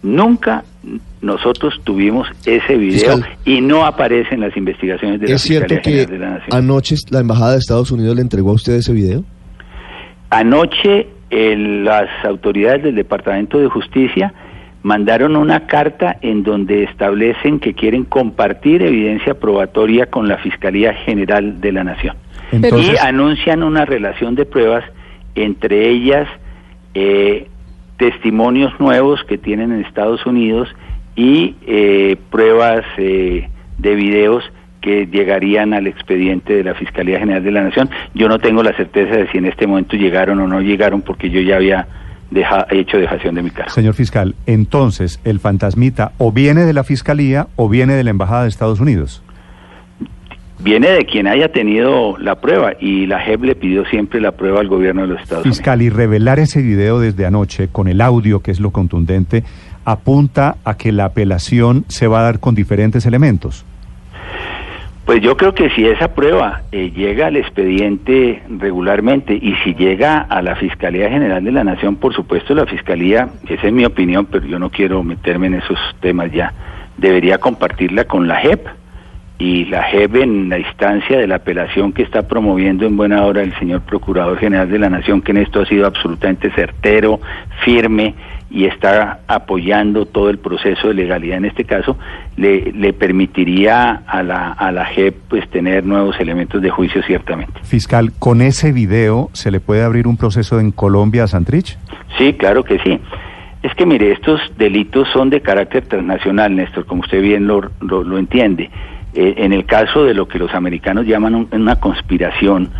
Nunca 0.00 0.62
nosotros 1.20 1.80
tuvimos 1.82 2.28
ese 2.46 2.76
video 2.76 3.18
y 3.44 3.60
no 3.60 3.84
aparece 3.84 4.36
en 4.36 4.42
las 4.42 4.56
investigaciones 4.56 5.18
de 5.20 5.26
la 5.26 5.34
¿Es 5.34 5.42
cierto 5.42 5.74
que 5.82 6.06
de 6.06 6.18
la 6.18 6.30
Nación. 6.30 6.56
anoche 6.56 6.94
la 7.10 7.18
Embajada 7.18 7.54
de 7.54 7.58
Estados 7.58 7.90
Unidos 7.90 8.14
le 8.14 8.22
entregó 8.22 8.50
a 8.50 8.52
usted 8.52 8.74
ese 8.74 8.92
video? 8.92 9.24
Anoche 10.30 11.08
las 11.32 12.08
autoridades 12.24 12.84
del 12.84 12.94
Departamento 12.94 13.58
de 13.58 13.66
Justicia 13.66 14.32
mandaron 14.84 15.34
una 15.34 15.66
carta 15.66 16.16
en 16.22 16.44
donde 16.44 16.84
establecen 16.84 17.58
que 17.58 17.74
quieren 17.74 18.04
compartir 18.04 18.82
evidencia 18.82 19.34
probatoria 19.34 20.06
con 20.06 20.28
la 20.28 20.38
Fiscalía 20.38 20.94
General 20.94 21.60
de 21.60 21.72
la 21.72 21.82
Nación. 21.82 22.14
y 22.52 22.96
anuncian 23.02 23.64
una 23.64 23.84
relación 23.84 24.36
de 24.36 24.44
pruebas 24.44 24.84
entre 25.34 25.88
ellas 25.88 26.28
eh, 26.94 27.48
testimonios 27.98 28.72
nuevos 28.80 29.22
que 29.24 29.38
tienen 29.38 29.72
en 29.72 29.84
Estados 29.84 30.24
Unidos 30.26 30.68
y 31.16 31.56
eh, 31.66 32.16
pruebas 32.30 32.84
eh, 32.96 33.48
de 33.78 33.94
videos 33.94 34.44
que 34.80 35.06
llegarían 35.06 35.74
al 35.74 35.86
expediente 35.86 36.54
de 36.54 36.64
la 36.64 36.74
Fiscalía 36.74 37.18
General 37.18 37.44
de 37.44 37.50
la 37.50 37.62
Nación. 37.62 37.90
Yo 38.14 38.28
no 38.28 38.38
tengo 38.38 38.62
la 38.62 38.74
certeza 38.74 39.16
de 39.16 39.28
si 39.30 39.38
en 39.38 39.46
este 39.46 39.66
momento 39.66 39.96
llegaron 39.96 40.40
o 40.40 40.48
no 40.48 40.62
llegaron 40.62 41.02
porque 41.02 41.28
yo 41.28 41.40
ya 41.40 41.56
había 41.56 41.86
hecho 42.70 42.96
dejación 42.96 43.34
de 43.34 43.42
mi 43.42 43.50
cargo. 43.50 43.70
Señor 43.70 43.94
fiscal, 43.94 44.34
entonces 44.46 45.20
el 45.24 45.40
fantasmita 45.40 46.12
o 46.16 46.32
viene 46.32 46.64
de 46.64 46.72
la 46.72 46.84
Fiscalía 46.84 47.48
o 47.56 47.68
viene 47.68 47.94
de 47.94 48.04
la 48.04 48.10
Embajada 48.10 48.44
de 48.44 48.48
Estados 48.48 48.80
Unidos 48.80 49.22
viene 50.62 50.90
de 50.90 51.04
quien 51.06 51.26
haya 51.26 51.50
tenido 51.50 52.16
la 52.18 52.40
prueba 52.40 52.72
y 52.78 53.06
la 53.06 53.20
JEP 53.20 53.44
le 53.44 53.54
pidió 53.54 53.84
siempre 53.86 54.20
la 54.20 54.32
prueba 54.32 54.60
al 54.60 54.68
gobierno 54.68 55.02
de 55.02 55.08
los 55.08 55.20
Estados 55.20 55.44
Fiscal, 55.44 55.78
Unidos. 55.78 55.94
y 55.94 55.96
revelar 55.96 56.38
ese 56.38 56.62
video 56.62 57.00
desde 57.00 57.26
anoche 57.26 57.68
con 57.68 57.88
el 57.88 58.00
audio, 58.00 58.40
que 58.40 58.50
es 58.50 58.60
lo 58.60 58.70
contundente, 58.70 59.44
apunta 59.84 60.56
a 60.64 60.76
que 60.76 60.92
la 60.92 61.06
apelación 61.06 61.84
se 61.88 62.06
va 62.06 62.20
a 62.20 62.22
dar 62.24 62.40
con 62.40 62.54
diferentes 62.54 63.06
elementos. 63.06 63.64
Pues 65.06 65.22
yo 65.22 65.36
creo 65.36 65.54
que 65.54 65.70
si 65.70 65.84
esa 65.86 66.14
prueba 66.14 66.62
eh, 66.70 66.92
llega 66.94 67.26
al 67.26 67.36
expediente 67.36 68.42
regularmente 68.48 69.34
y 69.34 69.54
si 69.64 69.74
llega 69.74 70.20
a 70.20 70.40
la 70.40 70.54
Fiscalía 70.54 71.08
General 71.10 71.42
de 71.42 71.50
la 71.50 71.64
Nación, 71.64 71.96
por 71.96 72.14
supuesto 72.14 72.54
la 72.54 72.66
Fiscalía, 72.66 73.28
esa 73.48 73.66
es 73.66 73.72
mi 73.72 73.84
opinión, 73.84 74.26
pero 74.26 74.46
yo 74.46 74.60
no 74.60 74.70
quiero 74.70 75.02
meterme 75.02 75.48
en 75.48 75.54
esos 75.54 75.78
temas 76.00 76.30
ya, 76.30 76.52
debería 76.96 77.38
compartirla 77.38 78.04
con 78.04 78.28
la 78.28 78.36
JEP 78.36 78.68
y 79.40 79.64
la 79.64 79.84
JEP 79.84 80.16
en 80.16 80.50
la 80.50 80.58
instancia 80.58 81.18
de 81.18 81.26
la 81.26 81.36
apelación 81.36 81.94
que 81.94 82.02
está 82.02 82.28
promoviendo 82.28 82.84
en 82.84 82.96
buena 82.96 83.24
hora 83.24 83.42
el 83.42 83.58
señor 83.58 83.80
Procurador 83.80 84.38
General 84.38 84.70
de 84.70 84.78
la 84.78 84.90
Nación, 84.90 85.22
que 85.22 85.32
en 85.32 85.38
esto 85.38 85.62
ha 85.62 85.66
sido 85.66 85.86
absolutamente 85.86 86.50
certero, 86.50 87.20
firme 87.64 88.14
y 88.50 88.66
está 88.66 89.20
apoyando 89.26 90.04
todo 90.04 90.28
el 90.28 90.38
proceso 90.38 90.88
de 90.88 90.94
legalidad 90.94 91.38
en 91.38 91.46
este 91.46 91.64
caso, 91.64 91.96
le, 92.36 92.70
le 92.72 92.92
permitiría 92.92 94.02
a 94.06 94.22
la, 94.22 94.52
a 94.52 94.72
la 94.72 94.84
JEP 94.84 95.16
pues 95.28 95.48
tener 95.48 95.86
nuevos 95.86 96.20
elementos 96.20 96.60
de 96.60 96.68
juicio 96.68 97.02
ciertamente. 97.02 97.60
Fiscal, 97.62 98.12
¿con 98.18 98.42
ese 98.42 98.72
video 98.72 99.30
se 99.32 99.50
le 99.50 99.60
puede 99.60 99.82
abrir 99.82 100.06
un 100.06 100.18
proceso 100.18 100.60
en 100.60 100.70
Colombia 100.70 101.24
a 101.24 101.28
Santrich? 101.28 101.78
Sí, 102.18 102.34
claro 102.34 102.62
que 102.62 102.78
sí. 102.80 103.00
Es 103.62 103.74
que 103.74 103.86
mire, 103.86 104.12
estos 104.12 104.40
delitos 104.58 105.08
son 105.12 105.30
de 105.30 105.40
carácter 105.40 105.86
transnacional, 105.86 106.54
Néstor, 106.54 106.84
como 106.84 107.00
usted 107.00 107.22
bien 107.22 107.46
lo, 107.46 107.70
lo, 107.80 108.02
lo 108.02 108.18
entiende. 108.18 108.70
Eh, 109.14 109.34
en 109.38 109.52
el 109.52 109.64
caso 109.66 110.04
de 110.04 110.14
lo 110.14 110.28
que 110.28 110.38
los 110.38 110.54
americanos 110.54 111.06
llaman 111.06 111.34
un, 111.34 111.48
una 111.52 111.76
conspiración, 111.76 112.70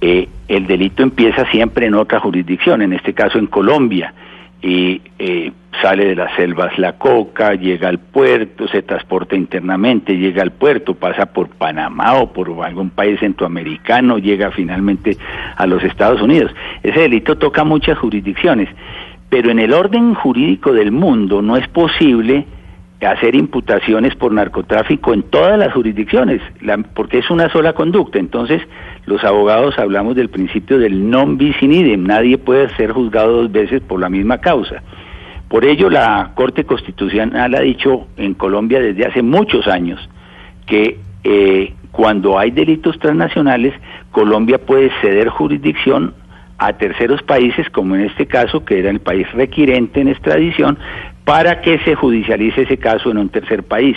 eh, 0.00 0.28
el 0.48 0.66
delito 0.66 1.02
empieza 1.02 1.48
siempre 1.50 1.86
en 1.86 1.94
otra 1.94 2.20
jurisdicción, 2.20 2.82
en 2.82 2.92
este 2.92 3.14
caso 3.14 3.38
en 3.38 3.46
Colombia, 3.46 4.12
y 4.62 5.00
eh, 5.18 5.52
sale 5.80 6.06
de 6.06 6.14
las 6.16 6.34
selvas 6.34 6.78
la 6.78 6.94
coca, 6.94 7.54
llega 7.54 7.88
al 7.88 7.98
puerto, 7.98 8.66
se 8.68 8.82
transporta 8.82 9.36
internamente, 9.36 10.16
llega 10.16 10.42
al 10.42 10.50
puerto, 10.50 10.94
pasa 10.94 11.26
por 11.26 11.50
Panamá 11.50 12.14
o 12.14 12.32
por 12.32 12.50
algún 12.64 12.90
país 12.90 13.20
centroamericano, 13.20 14.18
llega 14.18 14.50
finalmente 14.50 15.16
a 15.56 15.66
los 15.66 15.84
Estados 15.84 16.20
Unidos. 16.20 16.52
Ese 16.82 17.00
delito 17.00 17.36
toca 17.36 17.64
muchas 17.64 17.98
jurisdicciones, 17.98 18.68
pero 19.28 19.50
en 19.50 19.58
el 19.58 19.72
orden 19.72 20.14
jurídico 20.14 20.72
del 20.72 20.90
mundo 20.90 21.42
no 21.42 21.56
es 21.56 21.68
posible 21.68 22.46
hacer 23.00 23.34
imputaciones 23.34 24.14
por 24.14 24.32
narcotráfico 24.32 25.12
en 25.12 25.22
todas 25.24 25.58
las 25.58 25.72
jurisdicciones, 25.74 26.40
porque 26.94 27.18
es 27.18 27.30
una 27.30 27.50
sola 27.50 27.74
conducta. 27.74 28.18
Entonces, 28.18 28.62
los 29.04 29.22
abogados 29.22 29.78
hablamos 29.78 30.16
del 30.16 30.30
principio 30.30 30.78
del 30.78 31.10
non 31.10 31.36
bis 31.36 31.60
in 31.62 31.72
idem, 31.72 32.04
nadie 32.04 32.38
puede 32.38 32.74
ser 32.76 32.92
juzgado 32.92 33.42
dos 33.42 33.52
veces 33.52 33.82
por 33.82 34.00
la 34.00 34.08
misma 34.08 34.38
causa. 34.38 34.82
Por 35.48 35.64
ello, 35.64 35.90
la 35.90 36.32
Corte 36.34 36.64
Constitucional 36.64 37.54
ha 37.54 37.60
dicho 37.60 38.08
en 38.16 38.34
Colombia 38.34 38.80
desde 38.80 39.06
hace 39.06 39.22
muchos 39.22 39.68
años 39.68 40.00
que 40.66 40.98
eh, 41.22 41.74
cuando 41.92 42.38
hay 42.38 42.50
delitos 42.50 42.98
transnacionales, 42.98 43.74
Colombia 44.10 44.58
puede 44.58 44.90
ceder 45.00 45.28
jurisdicción 45.28 46.14
a 46.58 46.72
terceros 46.72 47.22
países, 47.22 47.68
como 47.70 47.94
en 47.94 48.02
este 48.02 48.26
caso, 48.26 48.64
que 48.64 48.78
era 48.78 48.90
el 48.90 49.00
país 49.00 49.30
requirente 49.32 50.00
en 50.00 50.08
extradición, 50.08 50.78
para 51.26 51.60
que 51.60 51.80
se 51.80 51.96
judicialice 51.96 52.62
ese 52.62 52.78
caso 52.78 53.10
en 53.10 53.18
un 53.18 53.28
tercer 53.28 53.64
país. 53.64 53.96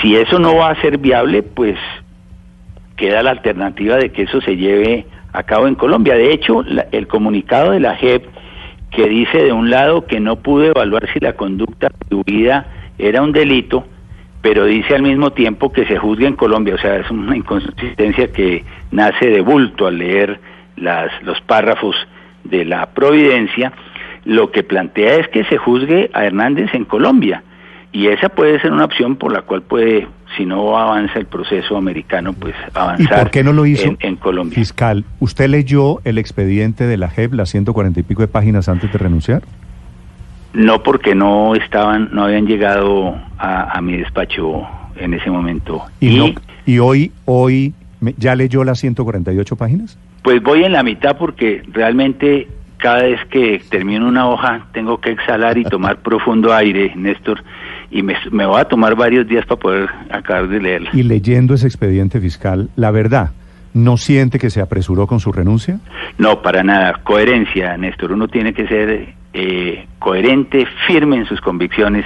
Si 0.00 0.14
eso 0.14 0.38
no 0.38 0.54
va 0.54 0.70
a 0.70 0.80
ser 0.80 0.96
viable, 0.96 1.42
pues 1.42 1.76
queda 2.96 3.24
la 3.24 3.32
alternativa 3.32 3.96
de 3.96 4.12
que 4.12 4.22
eso 4.22 4.40
se 4.40 4.56
lleve 4.56 5.06
a 5.32 5.42
cabo 5.42 5.66
en 5.66 5.74
Colombia. 5.74 6.14
De 6.14 6.32
hecho, 6.32 6.62
la, 6.62 6.86
el 6.92 7.08
comunicado 7.08 7.72
de 7.72 7.80
la 7.80 7.96
JEP 7.96 8.26
que 8.92 9.08
dice 9.08 9.42
de 9.42 9.52
un 9.52 9.70
lado 9.70 10.06
que 10.06 10.20
no 10.20 10.36
pudo 10.36 10.66
evaluar 10.66 11.12
si 11.12 11.18
la 11.18 11.32
conducta 11.32 11.88
atribuida 11.88 12.66
era 12.96 13.22
un 13.22 13.32
delito, 13.32 13.84
pero 14.40 14.66
dice 14.66 14.94
al 14.94 15.02
mismo 15.02 15.32
tiempo 15.32 15.72
que 15.72 15.84
se 15.84 15.98
juzgue 15.98 16.28
en 16.28 16.36
Colombia. 16.36 16.76
O 16.76 16.78
sea, 16.78 16.98
es 16.98 17.10
una 17.10 17.36
inconsistencia 17.36 18.32
que 18.32 18.64
nace 18.92 19.26
de 19.26 19.40
bulto 19.40 19.88
al 19.88 19.98
leer 19.98 20.38
las, 20.76 21.10
los 21.24 21.40
párrafos 21.40 21.96
de 22.44 22.64
la 22.64 22.86
providencia 22.90 23.72
lo 24.30 24.52
que 24.52 24.62
plantea 24.62 25.16
es 25.16 25.26
que 25.26 25.42
se 25.46 25.56
juzgue 25.56 26.08
a 26.14 26.24
Hernández 26.24 26.72
en 26.72 26.84
Colombia. 26.84 27.42
Y 27.90 28.06
esa 28.06 28.28
puede 28.28 28.60
ser 28.60 28.70
una 28.70 28.84
opción 28.84 29.16
por 29.16 29.32
la 29.32 29.42
cual 29.42 29.62
puede, 29.62 30.06
si 30.36 30.46
no 30.46 30.78
avanza 30.78 31.18
el 31.18 31.26
proceso 31.26 31.76
americano, 31.76 32.32
pues 32.32 32.54
avanzar 32.72 33.18
¿Y 33.18 33.22
por 33.22 33.30
qué 33.32 33.42
no 33.42 33.52
lo 33.52 33.66
hizo? 33.66 33.88
En, 33.88 33.98
en, 33.98 34.14
Colombia. 34.14 34.54
Fiscal, 34.54 35.04
¿usted 35.18 35.48
leyó 35.48 35.98
el 36.04 36.16
expediente 36.16 36.86
de 36.86 36.96
la 36.96 37.08
JEP, 37.10 37.34
las 37.34 37.50
140 37.50 37.98
y 37.98 38.02
pico 38.04 38.22
de 38.22 38.28
páginas 38.28 38.68
antes 38.68 38.92
de 38.92 38.98
renunciar? 38.98 39.42
No, 40.52 40.84
porque 40.84 41.16
no 41.16 41.56
estaban, 41.56 42.10
no 42.12 42.22
habían 42.22 42.46
llegado 42.46 43.16
a, 43.36 43.76
a 43.76 43.80
mi 43.80 43.96
despacho 43.96 44.62
en 44.94 45.14
ese 45.14 45.28
momento. 45.28 45.82
¿Y, 45.98 46.10
y, 46.10 46.16
no, 46.16 46.34
y 46.66 46.78
hoy, 46.78 47.10
hoy, 47.24 47.74
ya 48.16 48.36
leyó 48.36 48.62
las 48.62 48.78
148 48.78 49.56
páginas? 49.56 49.98
Pues 50.22 50.40
voy 50.40 50.62
en 50.62 50.70
la 50.70 50.84
mitad 50.84 51.16
porque 51.16 51.64
realmente 51.72 52.46
cada 52.80 53.02
vez 53.02 53.20
que 53.30 53.62
termino 53.70 54.06
una 54.08 54.28
hoja 54.28 54.66
tengo 54.72 55.00
que 55.00 55.10
exhalar 55.10 55.58
y 55.58 55.64
tomar 55.64 55.98
profundo 56.02 56.52
aire, 56.54 56.92
Néstor, 56.96 57.42
y 57.90 58.02
me, 58.02 58.14
me, 58.30 58.46
voy 58.46 58.60
a 58.60 58.64
tomar 58.64 58.94
varios 58.96 59.26
días 59.26 59.44
para 59.46 59.60
poder 59.60 59.88
acabar 60.10 60.48
de 60.48 60.60
leerla. 60.60 60.90
Y 60.92 61.02
leyendo 61.02 61.54
ese 61.54 61.66
expediente 61.66 62.20
fiscal, 62.20 62.70
la 62.76 62.90
verdad, 62.90 63.30
¿no 63.74 63.96
siente 63.96 64.38
que 64.38 64.50
se 64.50 64.60
apresuró 64.60 65.06
con 65.06 65.20
su 65.20 65.32
renuncia? 65.32 65.80
No, 66.18 66.42
para 66.42 66.62
nada. 66.62 66.94
Coherencia, 67.04 67.76
Néstor. 67.76 68.12
Uno 68.12 68.28
tiene 68.28 68.52
que 68.52 68.66
ser 68.66 69.14
eh, 69.32 69.86
coherente, 69.98 70.66
firme 70.86 71.16
en 71.16 71.26
sus 71.26 71.40
convicciones 71.40 72.04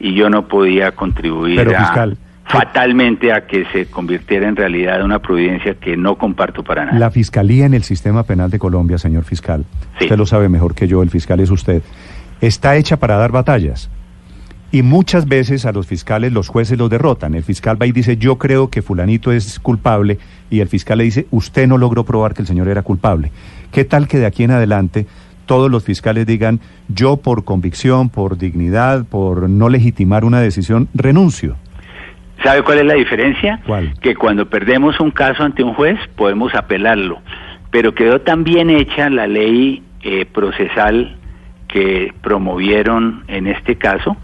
y 0.00 0.14
yo 0.14 0.28
no 0.28 0.46
podía 0.48 0.92
contribuir 0.92 1.56
Pero, 1.56 1.72
a- 1.76 1.80
fiscal, 1.80 2.16
fatalmente 2.46 3.32
a 3.32 3.46
que 3.46 3.64
se 3.72 3.86
convirtiera 3.86 4.48
en 4.48 4.56
realidad 4.56 5.02
una 5.04 5.18
providencia 5.18 5.74
que 5.74 5.96
no 5.96 6.16
comparto 6.16 6.62
para 6.62 6.84
nada. 6.84 6.98
La 6.98 7.10
fiscalía 7.10 7.66
en 7.66 7.74
el 7.74 7.82
sistema 7.82 8.22
penal 8.24 8.50
de 8.50 8.58
Colombia, 8.58 8.98
señor 8.98 9.24
fiscal, 9.24 9.64
Sí. 9.98 10.04
usted 10.04 10.16
lo 10.16 10.26
sabe 10.26 10.48
mejor 10.48 10.74
que 10.74 10.86
yo, 10.86 11.02
el 11.02 11.10
fiscal 11.10 11.40
es 11.40 11.50
usted, 11.50 11.82
está 12.40 12.76
hecha 12.76 12.96
para 12.98 13.16
dar 13.16 13.32
batallas. 13.32 13.90
Y 14.70 14.82
muchas 14.82 15.28
veces 15.28 15.66
a 15.66 15.72
los 15.72 15.86
fiscales 15.86 16.32
los 16.32 16.48
jueces 16.48 16.76
los 16.76 16.90
derrotan. 16.90 17.34
El 17.36 17.44
fiscal 17.44 17.80
va 17.80 17.86
y 17.86 17.92
dice, 17.92 18.16
yo 18.16 18.38
creo 18.38 18.70
que 18.70 18.82
fulanito 18.82 19.30
es 19.30 19.60
culpable, 19.60 20.18
y 20.50 20.60
el 20.60 20.68
fiscal 20.68 20.98
le 20.98 21.04
dice, 21.04 21.26
usted 21.30 21.68
no 21.68 21.78
logró 21.78 22.04
probar 22.04 22.34
que 22.34 22.42
el 22.42 22.48
señor 22.48 22.68
era 22.68 22.82
culpable. 22.82 23.30
¿Qué 23.70 23.84
tal 23.84 24.08
que 24.08 24.18
de 24.18 24.26
aquí 24.26 24.42
en 24.42 24.50
adelante 24.50 25.06
todos 25.46 25.70
los 25.70 25.84
fiscales 25.84 26.26
digan, 26.26 26.58
yo 26.88 27.18
por 27.18 27.44
convicción, 27.44 28.08
por 28.08 28.36
dignidad, 28.36 29.04
por 29.04 29.48
no 29.48 29.68
legitimar 29.68 30.24
una 30.24 30.40
decisión, 30.40 30.88
renuncio? 30.92 31.56
¿Sabe 32.42 32.62
cuál 32.62 32.78
es 32.78 32.84
la 32.84 32.94
diferencia? 32.94 33.60
¿Cuál? 33.66 33.94
Que 34.00 34.14
cuando 34.14 34.46
perdemos 34.46 35.00
un 35.00 35.10
caso 35.10 35.42
ante 35.42 35.62
un 35.62 35.74
juez 35.74 35.98
podemos 36.16 36.54
apelarlo, 36.54 37.20
pero 37.70 37.94
quedó 37.94 38.20
tan 38.20 38.44
bien 38.44 38.70
hecha 38.70 39.08
la 39.08 39.26
ley 39.26 39.82
eh, 40.02 40.26
procesal 40.26 41.16
que 41.68 42.12
promovieron 42.22 43.24
en 43.28 43.46
este 43.46 43.76
caso 43.76 44.16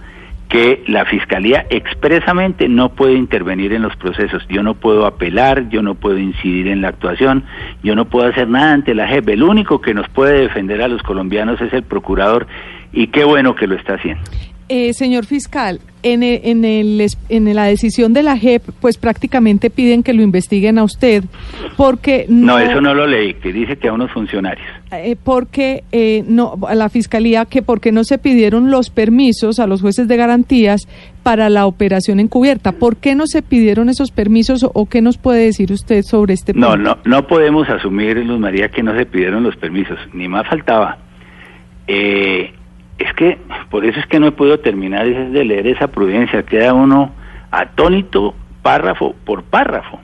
que 0.50 0.82
la 0.88 1.04
fiscalía 1.04 1.64
expresamente 1.70 2.68
no 2.68 2.88
puede 2.90 3.14
intervenir 3.14 3.72
en 3.72 3.82
los 3.82 3.94
procesos. 3.96 4.44
Yo 4.48 4.64
no 4.64 4.74
puedo 4.74 5.06
apelar, 5.06 5.68
yo 5.68 5.80
no 5.80 5.94
puedo 5.94 6.18
incidir 6.18 6.66
en 6.66 6.82
la 6.82 6.88
actuación, 6.88 7.44
yo 7.84 7.94
no 7.94 8.06
puedo 8.06 8.28
hacer 8.28 8.48
nada 8.48 8.72
ante 8.72 8.92
la 8.92 9.06
JEP. 9.06 9.28
El 9.28 9.44
único 9.44 9.80
que 9.80 9.94
nos 9.94 10.08
puede 10.08 10.40
defender 10.40 10.82
a 10.82 10.88
los 10.88 11.02
colombianos 11.04 11.60
es 11.60 11.72
el 11.72 11.84
procurador 11.84 12.48
y 12.92 13.06
qué 13.06 13.22
bueno 13.22 13.54
que 13.54 13.68
lo 13.68 13.76
está 13.76 13.94
haciendo. 13.94 14.24
Eh, 14.72 14.92
señor 14.94 15.26
fiscal, 15.26 15.80
en, 16.04 16.22
el- 16.22 16.40
en, 16.44 16.64
el, 16.64 17.04
en 17.28 17.54
la 17.56 17.64
decisión 17.64 18.12
de 18.12 18.22
la 18.22 18.38
JEP, 18.38 18.62
pues 18.80 18.98
prácticamente 18.98 19.68
piden 19.68 20.04
que 20.04 20.12
lo 20.12 20.22
investiguen 20.22 20.78
a 20.78 20.84
usted, 20.84 21.24
porque 21.76 22.24
No, 22.28 22.56
eso 22.56 22.80
no 22.80 22.94
lo 22.94 23.04
leí, 23.04 23.34
que 23.34 23.52
dice 23.52 23.76
que 23.78 23.88
a 23.88 23.92
unos 23.92 24.12
funcionarios. 24.12 24.64
eh, 24.92 25.16
porque 25.24 25.82
eh, 25.90 26.22
no 26.28 26.56
a 26.68 26.76
la 26.76 26.88
fiscalía 26.88 27.46
que 27.46 27.62
porque 27.62 27.90
no 27.90 28.04
se 28.04 28.16
pidieron 28.18 28.70
los 28.70 28.90
permisos 28.90 29.58
a 29.58 29.66
los 29.66 29.80
jueces 29.80 30.06
de 30.06 30.16
garantías 30.16 30.86
para 31.24 31.50
la 31.50 31.66
operación 31.66 32.20
encubierta. 32.20 32.70
¿Por 32.70 32.96
qué 32.98 33.16
no 33.16 33.26
se 33.26 33.42
pidieron 33.42 33.88
esos 33.88 34.12
permisos 34.12 34.64
o, 34.72 34.86
qué 34.86 35.02
nos 35.02 35.18
puede 35.18 35.46
decir 35.46 35.72
usted 35.72 36.02
sobre 36.04 36.34
este 36.34 36.54
No, 36.54 36.70
punto? 36.76 36.82
no, 36.82 36.98
no 37.04 37.26
podemos 37.26 37.68
asumir, 37.68 38.16
Luz 38.18 38.38
María, 38.38 38.68
que 38.68 38.84
no 38.84 38.96
se 38.96 39.04
pidieron 39.04 39.42
los 39.42 39.56
permisos, 39.56 39.98
ni 40.14 40.28
más 40.28 40.46
faltaba. 40.48 40.96
Eh, 41.88 42.52
es 43.00 43.12
que, 43.14 43.38
por 43.70 43.84
eso 43.84 43.98
es 43.98 44.06
que 44.06 44.20
no 44.20 44.26
he 44.26 44.32
podido 44.32 44.60
terminar 44.60 45.06
de 45.06 45.44
leer 45.44 45.66
esa 45.66 45.88
prudencia, 45.88 46.42
queda 46.42 46.74
uno 46.74 47.12
atónito 47.50 48.34
párrafo 48.62 49.14
por 49.24 49.42
párrafo. 49.44 49.98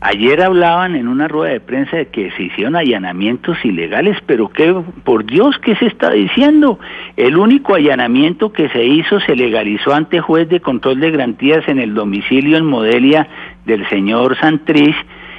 Ayer 0.00 0.42
hablaban 0.42 0.96
en 0.96 1.08
una 1.08 1.28
rueda 1.28 1.52
de 1.52 1.60
prensa 1.60 1.96
de 1.96 2.08
que 2.08 2.30
se 2.32 2.42
hicieron 2.42 2.76
allanamientos 2.76 3.56
ilegales, 3.64 4.18
pero 4.26 4.50
qué, 4.50 4.74
por 5.02 5.24
Dios, 5.24 5.58
¿qué 5.62 5.76
se 5.76 5.86
está 5.86 6.10
diciendo? 6.10 6.78
El 7.16 7.38
único 7.38 7.74
allanamiento 7.74 8.52
que 8.52 8.68
se 8.68 8.84
hizo 8.84 9.20
se 9.20 9.34
legalizó 9.34 9.94
ante 9.94 10.20
juez 10.20 10.48
de 10.48 10.60
control 10.60 11.00
de 11.00 11.10
garantías 11.10 11.66
en 11.68 11.78
el 11.78 11.94
domicilio 11.94 12.58
en 12.58 12.66
Modelia 12.66 13.28
del 13.64 13.88
señor 13.88 14.36
Santrich, 14.38 14.96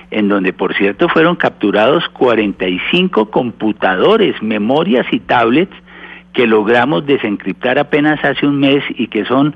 en 0.10 0.30
donde 0.30 0.52
por 0.52 0.74
cierto 0.76 1.10
fueron 1.10 1.36
capturados 1.36 2.08
45 2.10 3.30
computadores, 3.30 4.42
memorias 4.42 5.06
y 5.12 5.20
tablets 5.20 5.76
que 6.36 6.46
logramos 6.48 7.06
desencriptar 7.06 7.80
apenas 7.80 8.24
hace 8.24 8.46
un 8.46 8.60
mes 8.60 8.84
y 8.90 9.08
que 9.08 9.26
son 9.26 9.56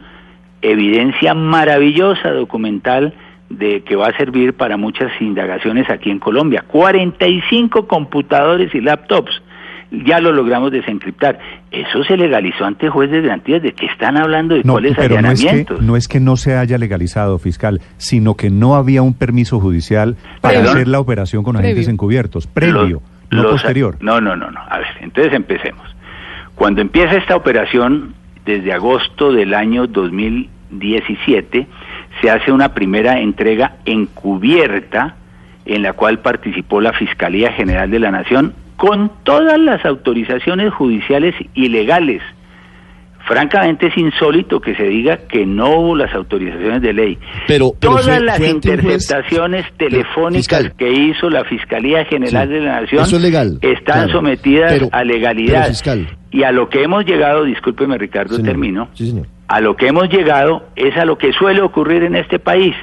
evidencia 0.61 1.33
maravillosa 1.33 2.31
documental 2.31 3.13
de 3.49 3.81
que 3.83 3.95
va 3.95 4.07
a 4.07 4.17
servir 4.17 4.53
para 4.53 4.77
muchas 4.77 5.11
indagaciones 5.21 5.89
aquí 5.89 6.09
en 6.11 6.19
Colombia. 6.19 6.63
45 6.67 7.87
computadores 7.87 8.73
y 8.75 8.81
laptops 8.81 9.41
ya 9.91 10.19
lo 10.19 10.31
logramos 10.31 10.71
desencriptar. 10.71 11.39
Eso 11.71 12.03
se 12.03 12.15
legalizó 12.15 12.63
ante 12.65 12.89
juez 12.89 13.09
de 13.09 13.21
garantías. 13.21 13.63
¿De 13.63 13.71
qué 13.73 13.87
están 13.87 14.17
hablando? 14.17 14.53
¿De 14.53 14.61
No, 14.63 14.73
cuáles 14.73 14.95
pero 14.95 15.19
no 15.19 15.31
es, 15.31 15.41
que, 15.41 15.47
allanamientos? 15.49 15.81
no 15.81 15.95
es 15.97 16.07
que 16.07 16.19
no 16.19 16.37
se 16.37 16.55
haya 16.55 16.77
legalizado, 16.77 17.39
fiscal, 17.39 17.81
sino 17.97 18.35
que 18.35 18.51
no 18.51 18.75
había 18.75 19.01
un 19.01 19.15
permiso 19.15 19.59
judicial 19.59 20.15
para 20.41 20.59
Perdón. 20.59 20.75
hacer 20.75 20.87
la 20.87 20.99
operación 20.99 21.43
con 21.43 21.55
agentes 21.57 21.85
Previo. 21.85 21.91
encubiertos. 21.93 22.45
Previo, 22.45 23.01
Los- 23.31 23.31
no 23.31 23.43
los- 23.43 23.51
posterior. 23.53 23.97
No, 23.99 24.21
no, 24.21 24.35
no, 24.35 24.51
no. 24.51 24.59
A 24.69 24.77
ver, 24.77 24.87
entonces 25.01 25.33
empecemos. 25.33 25.81
Cuando 26.59 26.81
empieza 26.81 27.15
esta 27.15 27.35
operación, 27.37 28.13
desde 28.45 28.73
agosto 28.73 29.31
del 29.31 29.53
año 29.53 29.87
2017, 29.87 31.65
se 32.21 32.29
hace 32.29 32.51
una 32.51 32.73
primera 32.73 33.21
entrega 33.21 33.77
encubierta 33.85 35.15
en 35.65 35.83
la 35.83 35.93
cual 35.93 36.19
participó 36.19 36.81
la 36.81 36.91
Fiscalía 36.91 37.53
General 37.53 37.89
de 37.89 37.99
la 37.99 38.11
Nación 38.11 38.53
con 38.75 39.09
todas 39.23 39.57
las 39.57 39.85
autorizaciones 39.85 40.73
judiciales 40.73 41.33
y 41.53 41.69
legales. 41.69 42.21
Francamente 43.25 43.87
es 43.87 43.97
insólito 43.97 44.59
que 44.59 44.75
se 44.75 44.83
diga 44.83 45.17
que 45.29 45.45
no 45.45 45.69
hubo 45.79 45.95
las 45.95 46.13
autorizaciones 46.13 46.81
de 46.81 46.91
ley. 46.93 47.17
Pero, 47.47 47.71
pero 47.79 47.93
Todas 47.93 48.05
fue- 48.05 48.19
las 48.25 48.37
fue 48.37 48.47
juez- 48.47 48.55
interceptaciones 48.55 49.65
telefónicas 49.77 50.43
fiscal. 50.63 50.73
que 50.77 50.91
hizo 50.91 51.29
la 51.29 51.45
Fiscalía 51.45 52.03
General 52.05 52.47
Sí, 52.49 52.53
de 52.53 52.59
la 52.61 52.81
Nación 52.81 53.03
eso 53.03 53.15
es 53.15 53.21
legal, 53.21 53.59
están 53.61 54.05
claro. 54.05 54.11
sometidas 54.11 54.73
Pero- 54.73 54.89
a 54.91 55.03
legalidad. 55.05 55.67
fiscal. 55.69 56.07
Y 56.31 56.43
a 56.43 56.51
lo 56.51 56.69
que 56.69 56.83
hemos 56.83 57.05
llegado, 57.05 57.43
discúlpeme 57.43 57.97
Ricardo, 57.97 58.35
Señor. 58.35 58.47
termino, 58.51 58.87
Sí, 58.93 59.07
señor. 59.09 59.27
a 59.47 59.61
lo 59.61 59.75
que 59.75 59.87
hemos 59.87 60.09
llegado 60.09 60.63
es 60.75 60.95
a 60.97 61.05
lo 61.05 61.17
que 61.17 61.33
suele 61.33 61.61
ocurrir 61.61 62.03
en 62.03 62.15
este 62.15 62.37
país. 62.39 62.75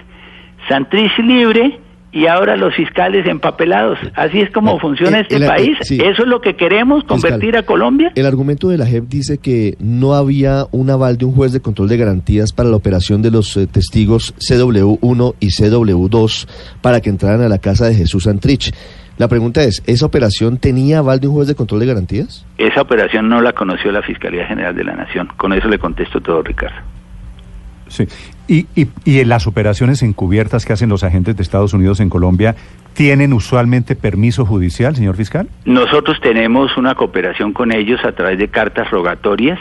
Santrich 0.69 1.17
libre 1.19 1.79
y 2.13 2.27
ahora 2.27 2.57
los 2.57 2.75
fiscales 2.75 3.27
empapelados. 3.29 3.99
Así 4.15 4.41
es 4.41 4.51
como 4.51 4.73
No, 4.73 4.79
funciona 4.81 5.21
este 5.21 5.37
el- 5.37 5.47
país. 5.47 5.77
sí. 5.83 5.99
¿Eso 6.03 6.23
es 6.23 6.29
lo 6.29 6.41
que 6.41 6.57
queremos, 6.57 7.05
convertir 7.05 7.51
Fiscal. 7.51 7.63
a 7.63 7.67
Colombia? 7.67 8.13
El 8.15 8.27
argumento 8.27 8.69
de 8.69 8.79
la 8.79 8.87
JEP 8.87 9.05
dice 9.07 9.39
que 9.39 9.77
no 9.79 10.15
había 10.15 10.65
un 10.73 10.89
aval 10.91 11.19
de 11.19 11.27
un 11.27 11.33
juez 11.33 11.53
de 11.53 11.61
control 11.61 11.89
de 11.89 11.99
garantías 11.99 12.53
para 12.53 12.69
la 12.71 12.77
operación 12.77 13.21
de 13.23 13.31
los 13.31 13.57
eh, 13.57 13.67
testigos 13.67 14.35
CW1 14.39 15.35
y 15.41 15.49
CW2 15.51 16.49
para 16.81 17.01
que 17.01 17.11
entraran 17.11 17.43
a 17.43 17.49
la 17.49 17.59
casa 17.59 17.87
de 17.87 17.95
Jesús 17.95 18.27
Antrich. 18.27 18.73
La 19.19 19.29
pregunta 19.29 19.63
es, 19.63 19.83
¿esa 19.87 20.05
operación 20.05 20.59
tenía 20.59 20.99
aval 20.99 21.21
de 21.21 21.29
un 21.29 21.35
juez 21.35 21.49
de 21.49 21.55
control 21.55 21.81
de 21.81 21.87
garantías? 21.87 22.45
Esa 22.59 22.83
operación 22.83 23.29
no 23.29 23.41
la 23.41 23.53
conoció 23.53 23.91
la 23.91 24.03
Fiscalía 24.03 24.47
General 24.47 24.75
de 24.75 24.85
la 24.85 24.95
Nación. 24.95 25.29
Con 25.37 25.55
eso 25.55 25.69
le 25.69 25.79
contesto 25.79 26.21
todo, 26.21 26.43
Ricardo. 26.43 26.77
Sí. 27.89 28.07
Y, 28.49 28.67
y, 28.75 28.89
y 29.05 29.21
en 29.21 29.29
las 29.29 29.47
operaciones 29.47 30.03
encubiertas 30.03 30.67
que 30.67 30.73
hacen 30.73 30.89
los 30.89 31.03
agentes 31.03 31.37
de 31.37 31.43
Estados 31.43 31.73
Unidos 31.73 32.01
en 32.01 32.11
Colombia, 32.11 32.57
¿tienen 32.95 33.33
usualmente 33.33 33.97
permiso 33.97 34.45
judicial, 34.45 34.95
señor 34.97 35.17
fiscal? 35.17 35.49
Nosotros 35.65 36.19
tenemos 36.21 36.77
una 36.77 36.95
cooperación 36.95 37.53
con 37.53 37.73
ellos 37.73 38.01
a 38.05 38.13
través 38.13 38.39
de 38.39 38.49
cartas 38.49 38.91
rogatorias 38.91 39.59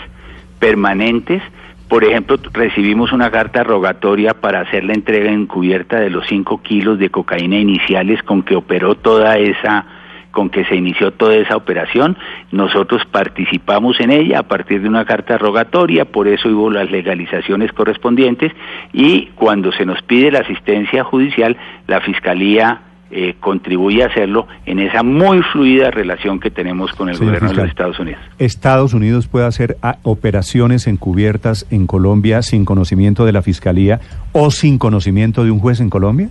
permanentes. 0.60 1.42
Por 1.88 2.04
ejemplo, 2.04 2.38
recibimos 2.52 3.12
una 3.12 3.30
carta 3.30 3.64
rogatoria 3.64 4.34
para 4.34 4.62
hacer 4.62 4.84
la 4.84 4.94
entrega 4.94 5.32
encubierta 5.32 6.00
de 6.00 6.10
los 6.10 6.26
5 6.28 6.62
kilos 6.64 6.98
de 6.98 7.10
cocaína 7.10 7.58
iniciales 7.58 8.24
con 8.24 8.44
que 8.44 8.56
operó 8.56 8.96
toda 8.96 9.38
esa 9.38 9.86
con 10.32 10.50
que 10.50 10.66
se 10.66 10.76
inició 10.76 11.12
toda 11.12 11.36
esa 11.36 11.56
operación. 11.56 12.18
Nosotros 12.52 13.04
participamos 13.10 14.02
en 14.02 14.12
ella 14.12 14.40
a 14.40 14.44
partir 14.44 14.82
de 14.82 14.90
una 14.90 15.06
carta 15.06 15.38
rogatoria, 15.38 16.04
por 16.04 16.28
eso 16.28 16.50
hubo 16.50 16.70
las 16.70 16.92
legalizaciones 16.92 17.72
correspondientes 17.72 18.52
y 18.92 19.28
cuando 19.36 19.72
se 19.72 19.86
nos 19.86 20.02
pide 20.02 20.32
la 20.32 20.40
asistencia 20.40 21.06
judicial, 21.06 21.56
la 21.88 22.02
Fiscalía 22.02 22.82
eh, 23.12 23.36
contribuye 23.40 24.04
a 24.04 24.08
hacerlo 24.08 24.48
en 24.66 24.80
esa 24.80 25.04
muy 25.04 25.42
fluida 25.54 25.92
relación 25.92 26.40
que 26.40 26.50
tenemos 26.50 26.92
con 26.94 27.10
el 27.10 27.16
Señor 27.16 27.34
gobierno 27.34 27.50
de 27.50 27.56
los 27.56 27.70
Estados 27.70 28.00
Unidos. 28.00 28.20
¿Estados 28.40 28.94
Unidos 28.94 29.28
puede 29.28 29.46
hacer 29.46 29.78
ah, 29.82 29.98
operaciones 30.04 30.88
encubiertas 30.88 31.68
en 31.70 31.88
Colombia 31.88 32.42
sin 32.42 32.66
conocimiento 32.66 33.26
de 33.26 33.32
la 33.32 33.42
fiscalía 33.42 34.00
o 34.32 34.50
sin 34.52 34.78
conocimiento 34.78 35.44
de 35.44 35.52
un 35.52 35.60
juez 35.60 35.80
en 35.80 35.90
Colombia? 35.90 36.30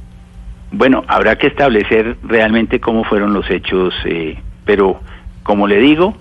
Bueno, 0.73 1.05
habrá 1.07 1.37
que 1.37 1.47
establecer 1.47 2.17
realmente 2.25 2.81
cómo 2.81 3.05
fueron 3.05 3.33
los 3.33 3.49
hechos, 3.49 3.95
eh, 4.05 4.37
pero 4.65 5.01
como 5.45 5.69
le 5.69 5.79
digo, 5.79 6.17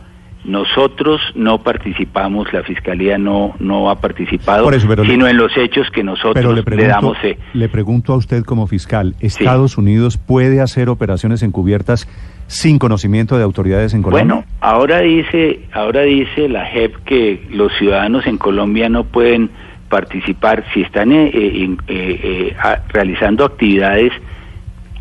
nosotros 0.45 1.21
no 1.35 1.59
participamos, 1.59 2.51
la 2.51 2.63
Fiscalía 2.63 3.17
no, 3.17 3.55
no 3.59 3.89
ha 3.89 3.95
participado, 4.01 4.69
eso, 4.71 4.87
le- 4.93 5.05
sino 5.05 5.27
en 5.27 5.37
los 5.37 5.55
hechos 5.57 5.89
que 5.91 6.03
nosotros 6.03 6.33
Pero 6.33 6.51
le 6.53 6.87
damos 6.87 7.17
le 7.53 7.69
pregunto 7.69 8.13
a 8.13 8.17
usted 8.17 8.43
como 8.43 8.67
fiscal, 8.67 9.15
¿Estados 9.21 9.77
Unidos 9.77 10.17
puede 10.17 10.59
hacer 10.61 10.89
operaciones 10.89 11.43
encubiertas 11.43 12.07
sin 12.47 12.77
conocimiento 12.77 13.37
de 13.37 13.43
autoridades 13.43 13.93
en 13.93 14.01
Colombia? 14.03 14.25
Bueno, 14.35 14.45
ahora 14.59 14.99
dice, 14.99 15.61
ahora 15.71 16.01
dice 16.01 16.49
la 16.49 16.65
JEP 16.65 16.95
que 17.05 17.47
los 17.51 17.71
ciudadanos 17.77 18.27
en 18.27 18.37
Colombia 18.37 18.89
no 18.89 19.05
pueden 19.05 19.49
participar 19.89 20.65
si 20.73 20.81
están 20.81 21.11
eh, 21.11 21.31
eh, 21.33 21.77
eh, 21.87 22.19
eh, 22.23 22.55
realizando 22.89 23.45
actividades 23.45 24.11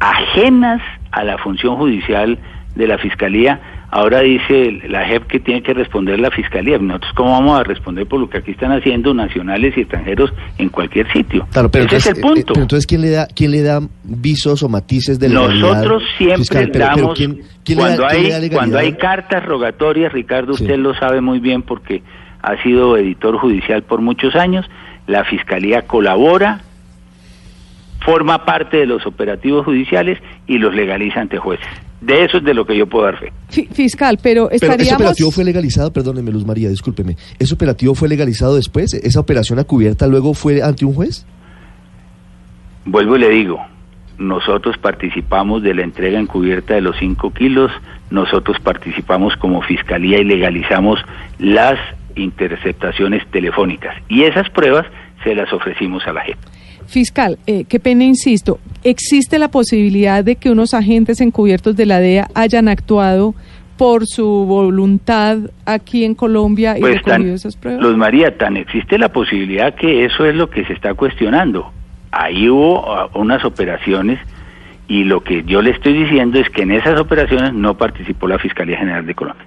ajenas 0.01 0.81
a 1.11 1.25
la 1.25 1.39
función 1.39 1.77
judicial 1.77 2.39
de 2.75 2.87
la 2.87 2.99
Fiscalía, 2.99 3.61
ahora 3.95 4.21
dice 4.21 4.81
la 4.89 5.05
JEP 5.07 5.27
que 5.27 5.39
tiene 5.39 5.63
que 5.63 5.75
responder 5.75 6.19
la 6.19 6.31
fiscalía. 6.31 6.79
Nosotros, 6.79 7.13
¿cómo 7.15 7.33
vamos 7.33 7.61
a 7.61 7.63
responder 7.63 8.07
por 8.07 8.19
lo 8.21 8.29
que 8.29 8.39
aquí 8.39 8.53
están 8.53 8.73
haciendo 8.73 9.13
nacionales 9.15 9.77
y 9.77 9.83
extranjeros 9.83 10.33
en 10.59 10.71
cualquier 10.71 11.13
sitio? 11.13 11.47
Claro, 11.53 11.71
pero 11.71 11.85
Ese 11.85 11.97
entonces, 11.97 12.13
es 12.13 12.17
el 12.19 12.23
punto. 12.23 12.41
eh, 12.41 12.45
pero 12.55 12.63
entonces 12.63 12.87
¿quién 12.87 13.01
le 13.03 13.11
da 13.11 13.27
quién 13.27 13.51
le 13.53 13.63
da 13.63 13.81
visos 14.03 14.63
o 14.63 14.69
matices 14.69 15.21
de 15.21 15.29
legalidad 15.29 15.61
Nosotros 15.61 16.03
siempre 16.19 16.39
fiscal? 16.39 16.71
Pero- 16.73 16.85
pero 16.87 16.97
damos, 17.03 17.19
¿quién- 17.19 17.43
quién 17.65 17.79
le 17.79 17.85
da- 17.85 17.97
cuando, 17.97 18.03
da 18.03 18.09
hay, 18.39 18.51
cuando 18.51 18.79
hay 18.79 18.93
cartas 18.95 19.45
rogatorias, 19.45 20.13
Ricardo, 20.13 20.55
Sí. 20.55 20.65
usted 20.65 20.79
lo 20.79 20.95
sabe 20.95 21.21
muy 21.21 21.39
bien 21.39 21.63
porque 21.63 22.03
ha 22.43 22.61
sido 22.63 22.97
editor 22.97 23.37
judicial 23.37 23.83
por 23.83 24.01
muchos 24.01 24.35
años, 24.35 24.65
la 25.07 25.25
Fiscalía 25.25 25.83
colabora, 25.83 26.63
forma 28.01 28.45
parte 28.45 28.79
de 28.79 28.87
los 28.87 29.07
operativos 29.07 29.65
judiciales 29.65 30.19
y 30.47 30.59
los 30.59 30.75
legaliza 30.75 31.21
ante 31.21 31.39
jueces. 31.39 31.69
De 32.03 32.25
eso 32.25 32.39
es 32.39 32.45
de 32.45 32.53
lo 32.53 32.67
que 32.67 32.77
yo 32.77 32.87
puedo 32.87 33.05
dar 33.05 33.17
fe. 33.19 33.33
Fi- 33.49 33.69
Fiscal, 33.73 34.19
pero 34.23 34.49
Pero 34.49 34.57
ese 34.57 34.67
estaríamos... 34.67 35.01
operativo 35.03 35.31
fue 35.31 35.45
legalizado, 35.45 35.93
perdóneme 35.93 36.33
Luz 36.33 36.45
María, 36.45 36.69
discúlpeme. 36.69 37.17
¿Ese 37.39 37.55
operativo 37.55 37.95
fue 37.95 38.09
legalizado 38.09 38.57
después? 38.57 38.93
¿Esa 38.95 39.21
operación 39.21 39.59
a 39.61 39.65
cubierta 39.65 40.07
luego 40.09 40.35
fue 40.35 40.63
ante 40.63 40.85
un 40.85 40.95
juez? 40.95 41.25
Vuelvo 42.85 43.17
y 43.17 43.21
le 43.21 43.29
digo, 43.31 43.61
nosotros 44.19 44.77
participamos 44.79 45.63
de 45.63 45.75
la 45.75 45.83
entrega 45.83 46.19
encubierta 46.19 46.75
de 46.75 46.81
los 46.81 46.97
5 46.99 47.33
kilos, 47.33 47.71
nosotros 48.11 48.59
participamos 48.61 49.37
como 49.37 49.63
fiscalía 49.63 50.19
y 50.19 50.25
legalizamos 50.25 50.99
las 51.39 51.79
interceptaciones 52.17 53.23
telefónicas. 53.31 53.95
Y 54.09 54.25
esas 54.25 54.51
pruebas 54.51 54.87
se 55.23 55.35
las 55.35 55.53
ofrecimos 55.53 56.05
a 56.07 56.13
la 56.13 56.23
JEP. 56.23 56.37
Fiscal, 56.93 57.39
eh, 57.47 57.65
qué 57.65 57.81
pena, 57.81 58.05
insisto, 58.05 58.59
¿existe 58.85 59.39
la 59.39 59.49
posibilidad 59.49 60.23
de 60.23 60.37
que 60.37 60.51
unos 60.51 60.75
agentes 60.75 61.23
encubiertos 61.23 61.75
de 61.75 61.87
la 61.87 62.01
DEA 62.01 62.29
hayan 62.35 62.69
actuado 62.69 63.35
por 63.79 64.07
su 64.07 64.27
voluntad 64.45 65.39
aquí 65.65 66.05
en 66.05 66.15
Colombia 66.15 66.77
y 66.77 66.83
Pues 66.83 66.97
recogido 66.97 67.17
tan, 67.17 67.35
esas 67.35 67.57
pruebas? 67.57 67.83
Luz 67.83 67.97
María, 67.97 68.37
tan 68.37 68.59
existe 68.59 68.99
la 68.99 69.11
posibilidad 69.11 69.75
que 69.75 70.05
eso 70.05 70.27
es 70.27 70.35
lo 70.35 70.51
que 70.51 70.67
se 70.67 70.75
está 70.75 70.93
cuestionando. 70.93 71.73
Ahí 72.11 72.51
hubo 72.51 72.93
ah, 72.93 73.09
unas 73.15 73.43
operaciones 73.47 74.21
y 74.87 75.05
lo 75.05 75.25
que 75.25 75.45
yo 75.45 75.63
le 75.63 75.71
estoy 75.71 75.95
diciendo 75.95 76.39
es 76.39 76.51
que 76.51 76.61
en 76.61 76.73
esas 76.73 77.01
operaciones 77.01 77.55
no 77.55 77.79
participó 77.79 78.29
la 78.29 78.39
Fiscalía 78.39 78.77
General 78.77 79.07
de 79.07 79.15
Colombia. 79.15 79.47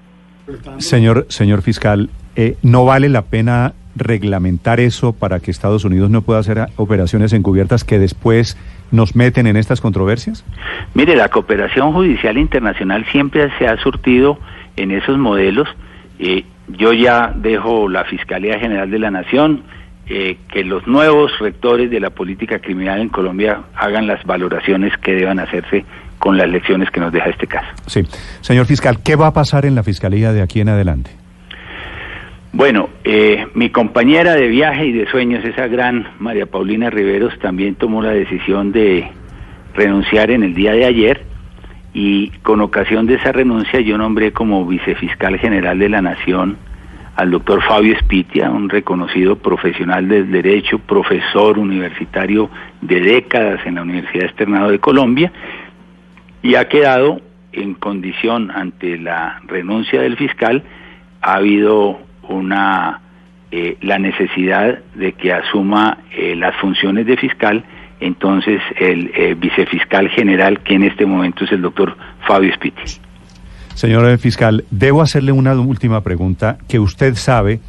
Señor, 0.79 1.27
señor 1.29 1.61
fiscal, 1.61 2.09
eh, 2.35 2.57
¿no 2.63 2.85
vale 2.85 3.07
la 3.07 3.21
pena 3.21 3.73
reglamentar 3.95 4.79
eso 4.79 5.13
para 5.13 5.39
que 5.39 5.51
Estados 5.51 5.85
Unidos 5.85 6.09
no 6.09 6.21
pueda 6.21 6.39
hacer 6.39 6.67
operaciones 6.75 7.33
encubiertas 7.33 7.83
que 7.83 7.99
después 7.99 8.57
nos 8.91 9.15
meten 9.15 9.47
en 9.47 9.57
estas 9.57 9.81
controversias? 9.81 10.45
Mire, 10.93 11.15
la 11.15 11.29
cooperación 11.29 11.93
judicial 11.93 12.37
internacional 12.37 13.05
siempre 13.11 13.49
se 13.57 13.67
ha 13.67 13.77
surtido 13.77 14.37
en 14.75 14.91
esos 14.91 15.17
modelos. 15.17 15.67
Eh, 16.19 16.43
yo 16.67 16.93
ya 16.93 17.33
dejo 17.35 17.89
la 17.89 18.05
Fiscalía 18.05 18.59
General 18.59 18.89
de 18.89 18.99
la 18.99 19.11
Nación 19.11 19.63
eh, 20.07 20.37
que 20.51 20.63
los 20.63 20.85
nuevos 20.87 21.31
rectores 21.39 21.89
de 21.89 21.99
la 21.99 22.11
política 22.11 22.59
criminal 22.59 22.99
en 22.99 23.09
Colombia 23.09 23.61
hagan 23.75 24.07
las 24.07 24.23
valoraciones 24.23 24.95
que 24.97 25.13
deban 25.13 25.39
hacerse 25.39 25.85
con 26.19 26.37
las 26.37 26.47
lecciones 26.47 26.89
que 26.91 26.99
nos 26.99 27.11
deja 27.11 27.29
este 27.29 27.47
caso. 27.47 27.67
Sí. 27.87 28.03
Señor 28.41 28.65
fiscal, 28.65 28.99
¿qué 29.03 29.15
va 29.15 29.27
a 29.27 29.33
pasar 29.33 29.65
en 29.65 29.75
la 29.75 29.83
fiscalía 29.83 30.31
de 30.31 30.41
aquí 30.41 30.61
en 30.61 30.69
adelante? 30.69 31.11
Bueno, 32.55 32.87
eh, 33.03 33.47
mi 33.53 33.69
compañera 33.69 34.33
de 34.33 34.47
viaje 34.47 34.85
y 34.85 34.93
de 34.93 35.07
sueños, 35.07 35.43
esa 35.43 35.67
gran 35.67 36.07
María 36.19 36.45
Paulina 36.45 36.89
Riveros, 36.89 37.37
también 37.39 37.75
tomó 37.75 38.01
la 38.01 38.11
decisión 38.11 38.71
de 38.71 39.11
renunciar 39.73 40.31
en 40.31 40.41
el 40.41 40.53
día 40.53 40.71
de 40.71 40.85
ayer 40.85 41.25
y 41.93 42.29
con 42.43 42.61
ocasión 42.61 43.07
de 43.07 43.15
esa 43.15 43.33
renuncia 43.33 43.81
yo 43.81 43.97
nombré 43.97 44.31
como 44.31 44.65
vicefiscal 44.65 45.37
general 45.37 45.79
de 45.79 45.89
la 45.89 46.01
Nación 46.01 46.57
al 47.17 47.31
doctor 47.31 47.61
Fabio 47.61 47.93
Spitia, 47.99 48.49
un 48.49 48.69
reconocido 48.69 49.35
profesional 49.35 50.07
del 50.07 50.31
derecho, 50.31 50.79
profesor 50.79 51.59
universitario 51.59 52.49
de 52.79 53.01
décadas 53.01 53.65
en 53.65 53.75
la 53.75 53.81
Universidad 53.81 54.27
Externado 54.27 54.71
de 54.71 54.79
Colombia, 54.79 55.29
y 56.41 56.55
ha 56.55 56.69
quedado 56.69 57.19
en 57.51 57.73
condición 57.73 58.49
ante 58.49 58.97
la 58.97 59.41
renuncia 59.45 60.01
del 60.01 60.15
fiscal, 60.15 60.63
ha 61.21 61.33
habido 61.33 61.99
una 62.29 63.01
eh, 63.51 63.77
la 63.81 63.99
necesidad 63.99 64.79
de 64.95 65.13
que 65.13 65.31
asuma 65.31 65.99
eh, 66.11 66.35
las 66.35 66.55
funciones 66.57 67.05
de 67.05 67.15
fiscal, 67.17 67.63
entonces 67.99 68.61
el 68.79 69.11
eh, 69.15 69.35
vicefiscal 69.37 70.09
general, 70.09 70.59
que 70.61 70.75
en 70.75 70.83
este 70.83 71.05
momento 71.05 71.45
es 71.45 71.51
el 71.51 71.61
doctor 71.61 71.95
Fabio 72.27 72.53
Spitia. 72.53 72.83
Señor 73.73 74.17
fiscal, 74.17 74.63
debo 74.71 75.01
hacerle 75.01 75.31
una 75.31 75.53
última 75.53 76.01
pregunta 76.01 76.57
que 76.67 76.79
usted 76.79 77.15
sabe 77.15 77.59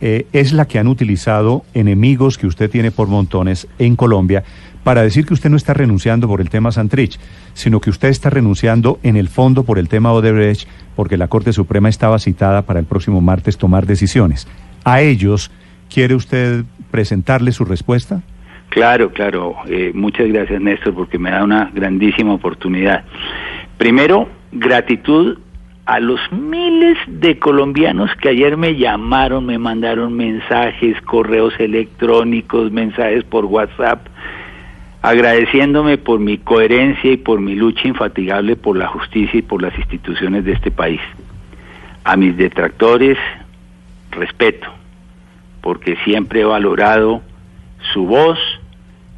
eh, 0.00 0.26
es 0.32 0.52
la 0.52 0.66
que 0.66 0.78
han 0.78 0.86
utilizado 0.86 1.64
enemigos 1.74 2.38
que 2.38 2.46
usted 2.46 2.70
tiene 2.70 2.92
por 2.92 3.08
montones 3.08 3.66
en 3.80 3.96
Colombia 3.96 4.44
para 4.88 5.02
decir 5.02 5.26
que 5.26 5.34
usted 5.34 5.50
no 5.50 5.58
está 5.58 5.74
renunciando 5.74 6.26
por 6.28 6.40
el 6.40 6.48
tema 6.48 6.72
Santrich, 6.72 7.20
sino 7.52 7.78
que 7.78 7.90
usted 7.90 8.08
está 8.08 8.30
renunciando 8.30 8.98
en 9.02 9.18
el 9.18 9.28
fondo 9.28 9.62
por 9.64 9.78
el 9.78 9.86
tema 9.86 10.14
Odebrecht, 10.14 10.66
porque 10.96 11.18
la 11.18 11.28
Corte 11.28 11.52
Suprema 11.52 11.90
estaba 11.90 12.18
citada 12.18 12.62
para 12.62 12.80
el 12.80 12.86
próximo 12.86 13.20
martes 13.20 13.58
tomar 13.58 13.84
decisiones. 13.84 14.48
¿A 14.84 15.02
ellos 15.02 15.50
quiere 15.92 16.14
usted 16.14 16.64
presentarle 16.90 17.52
su 17.52 17.66
respuesta? 17.66 18.22
Claro, 18.70 19.12
claro. 19.12 19.56
Eh, 19.68 19.92
muchas 19.92 20.26
gracias, 20.28 20.58
Néstor, 20.58 20.94
porque 20.94 21.18
me 21.18 21.32
da 21.32 21.44
una 21.44 21.70
grandísima 21.74 22.32
oportunidad. 22.32 23.04
Primero, 23.76 24.26
gratitud 24.52 25.36
a 25.84 26.00
los 26.00 26.20
miles 26.32 26.96
de 27.06 27.38
colombianos 27.38 28.10
que 28.22 28.30
ayer 28.30 28.56
me 28.56 28.74
llamaron, 28.76 29.44
me 29.44 29.58
mandaron 29.58 30.14
mensajes, 30.14 30.98
correos 31.02 31.52
electrónicos, 31.58 32.72
mensajes 32.72 33.24
por 33.24 33.44
WhatsApp, 33.44 34.06
agradeciéndome 35.02 35.98
por 35.98 36.18
mi 36.18 36.38
coherencia 36.38 37.12
y 37.12 37.16
por 37.16 37.40
mi 37.40 37.54
lucha 37.54 37.86
infatigable 37.86 38.56
por 38.56 38.76
la 38.76 38.88
justicia 38.88 39.38
y 39.38 39.42
por 39.42 39.62
las 39.62 39.76
instituciones 39.78 40.44
de 40.44 40.52
este 40.52 40.70
país. 40.70 41.00
A 42.04 42.16
mis 42.16 42.36
detractores, 42.36 43.18
respeto, 44.10 44.68
porque 45.60 45.96
siempre 46.04 46.40
he 46.40 46.44
valorado 46.44 47.22
su 47.92 48.06
voz, 48.06 48.38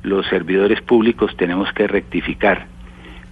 los 0.02 0.26
servidores 0.26 0.80
públicos 0.82 1.34
tenemos 1.36 1.72
que 1.72 1.86
rectificar. 1.86 2.66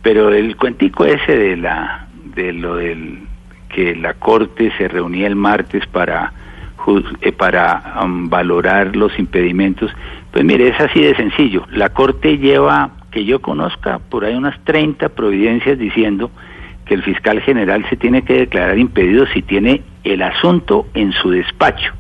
Pero 0.03 0.33
el 0.33 0.57
cuentico 0.57 1.05
ese 1.05 1.37
de 1.37 1.57
la 1.57 2.07
de 2.35 2.53
lo 2.53 2.77
del 2.77 3.21
que 3.69 3.97
la 3.97 4.15
corte 4.15 4.73
se 4.79 4.89
reunía 4.89 5.27
el 5.27 5.35
martes 5.35 5.87
para 5.87 6.33
eh, 7.21 7.33
para 7.33 8.01
um, 8.03 8.31
valorar 8.31 8.97
los 8.97 9.19
impedimentos, 9.19 9.91
pues 10.39 10.47
mire, 10.47 10.69
es 10.69 10.81
así 10.81 11.01
de 11.01 11.17
sencillo. 11.17 11.65
La 11.73 11.89
corte 11.89 12.39
lleva 12.39 12.93
que 13.11 13.25
yo 13.25 13.43
conozca 13.43 13.99
por 13.99 14.25
ahí 14.25 14.37
unas 14.37 14.57
30 14.63 15.09
providencias 15.09 15.77
diciendo 15.77 16.31
que 16.85 16.95
el 16.95 17.03
fiscal 17.03 17.41
general 17.41 17.85
se 17.91 17.97
tiene 17.97 18.23
que 18.23 18.35
declarar 18.35 18.79
impedido 18.79 19.27
si 19.35 19.43
tiene 19.43 19.83
el 20.05 20.23
asunto 20.23 20.87
en 20.95 21.11
su 21.11 21.31
despacho. 21.31 21.93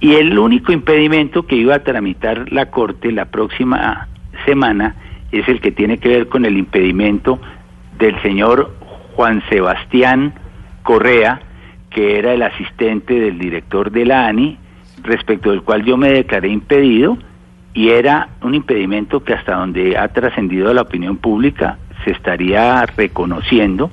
Y 0.00 0.16
el 0.16 0.36
único 0.36 0.72
impedimento 0.72 1.46
que 1.46 1.54
iba 1.54 1.76
a 1.76 1.84
tramitar 1.84 2.50
la 2.50 2.72
Corte 2.72 3.12
la 3.12 3.26
próxima 3.26 4.08
semana 4.44 4.96
es 5.30 5.46
el 5.46 5.60
que 5.60 5.70
tiene 5.70 5.98
que 5.98 6.08
ver 6.08 6.28
con 6.28 6.46
el 6.46 6.58
impedimento 6.58 7.38
del 8.00 8.20
señor 8.22 8.74
Juan 9.14 9.44
Sebastián 9.48 10.34
Correa, 10.82 11.40
que 11.90 12.18
era 12.18 12.34
el 12.34 12.42
asistente 12.42 13.14
del 13.14 13.38
director 13.38 13.92
de 13.92 14.06
la 14.06 14.26
ANI, 14.26 14.58
respecto 15.04 15.52
del 15.52 15.62
cual 15.62 15.84
yo 15.84 15.96
me 15.96 16.10
declaré 16.10 16.48
impedido, 16.48 17.16
y 17.74 17.88
era 17.90 18.28
un 18.40 18.54
impedimento 18.54 19.24
que 19.24 19.34
hasta 19.34 19.56
donde 19.56 19.98
ha 19.98 20.08
trascendido 20.08 20.72
la 20.72 20.82
opinión 20.82 21.16
pública 21.16 21.78
se 22.04 22.12
estaría 22.12 22.86
reconociendo, 22.86 23.90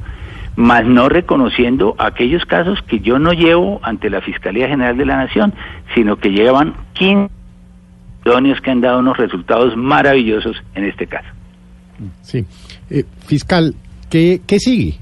más 0.56 0.86
no 0.86 1.10
reconociendo 1.10 1.96
aquellos 1.98 2.46
casos 2.46 2.80
que 2.84 3.00
yo 3.00 3.18
no 3.18 3.34
llevo 3.34 3.80
ante 3.84 4.10
la 4.10 4.22
Fiscalía 4.22 4.68
General 4.68 4.96
de 4.96 5.06
la 5.06 5.18
Nación, 5.18 5.54
sino 5.96 6.18
que 6.18 6.30
llevan 6.30 6.76
15 6.94 7.32
idóneos 8.26 8.62
que 8.62 8.70
han 8.70 8.82
dado 8.82 9.00
unos 9.00 9.18
resultados 9.18 9.76
maravillosos 9.76 10.58
en 10.76 10.86
este 10.86 11.08
caso. 11.08 11.30
Sí. 12.22 12.46
Eh, 12.90 13.06
fiscal, 13.26 13.74
¿qué, 14.10 14.42
¿qué 14.46 14.60
sigue? 14.60 15.00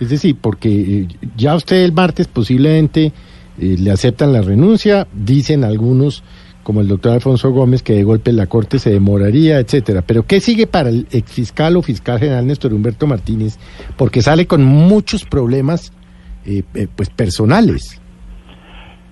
Es 0.00 0.10
decir, 0.10 0.36
porque 0.40 0.68
eh, 0.68 1.08
ya 1.36 1.54
usted 1.54 1.84
el 1.84 1.92
martes 1.92 2.26
posiblemente 2.26 3.12
eh, 3.58 3.76
le 3.78 3.90
aceptan 3.90 4.32
la 4.32 4.42
renuncia, 4.42 5.06
dicen 5.12 5.62
algunos, 5.62 6.24
como 6.62 6.80
el 6.80 6.88
doctor 6.88 7.12
Alfonso 7.12 7.50
Gómez, 7.50 7.82
que 7.82 7.94
de 7.94 8.04
golpe 8.04 8.32
la 8.32 8.46
Corte 8.46 8.78
se 8.78 8.90
demoraría, 8.90 9.58
etcétera. 9.58 10.02
Pero 10.06 10.24
¿qué 10.24 10.40
sigue 10.40 10.66
para 10.66 10.88
el 10.88 11.06
exfiscal 11.10 11.76
o 11.76 11.82
fiscal 11.82 12.18
general 12.18 12.46
Néstor 12.46 12.72
Humberto 12.72 13.06
Martínez? 13.06 13.58
Porque 13.96 14.22
sale 14.22 14.46
con 14.46 14.64
muchos 14.64 15.24
problemas 15.24 15.92
eh, 16.46 16.62
eh, 16.74 16.86
pues 16.94 17.10
personales. 17.10 18.00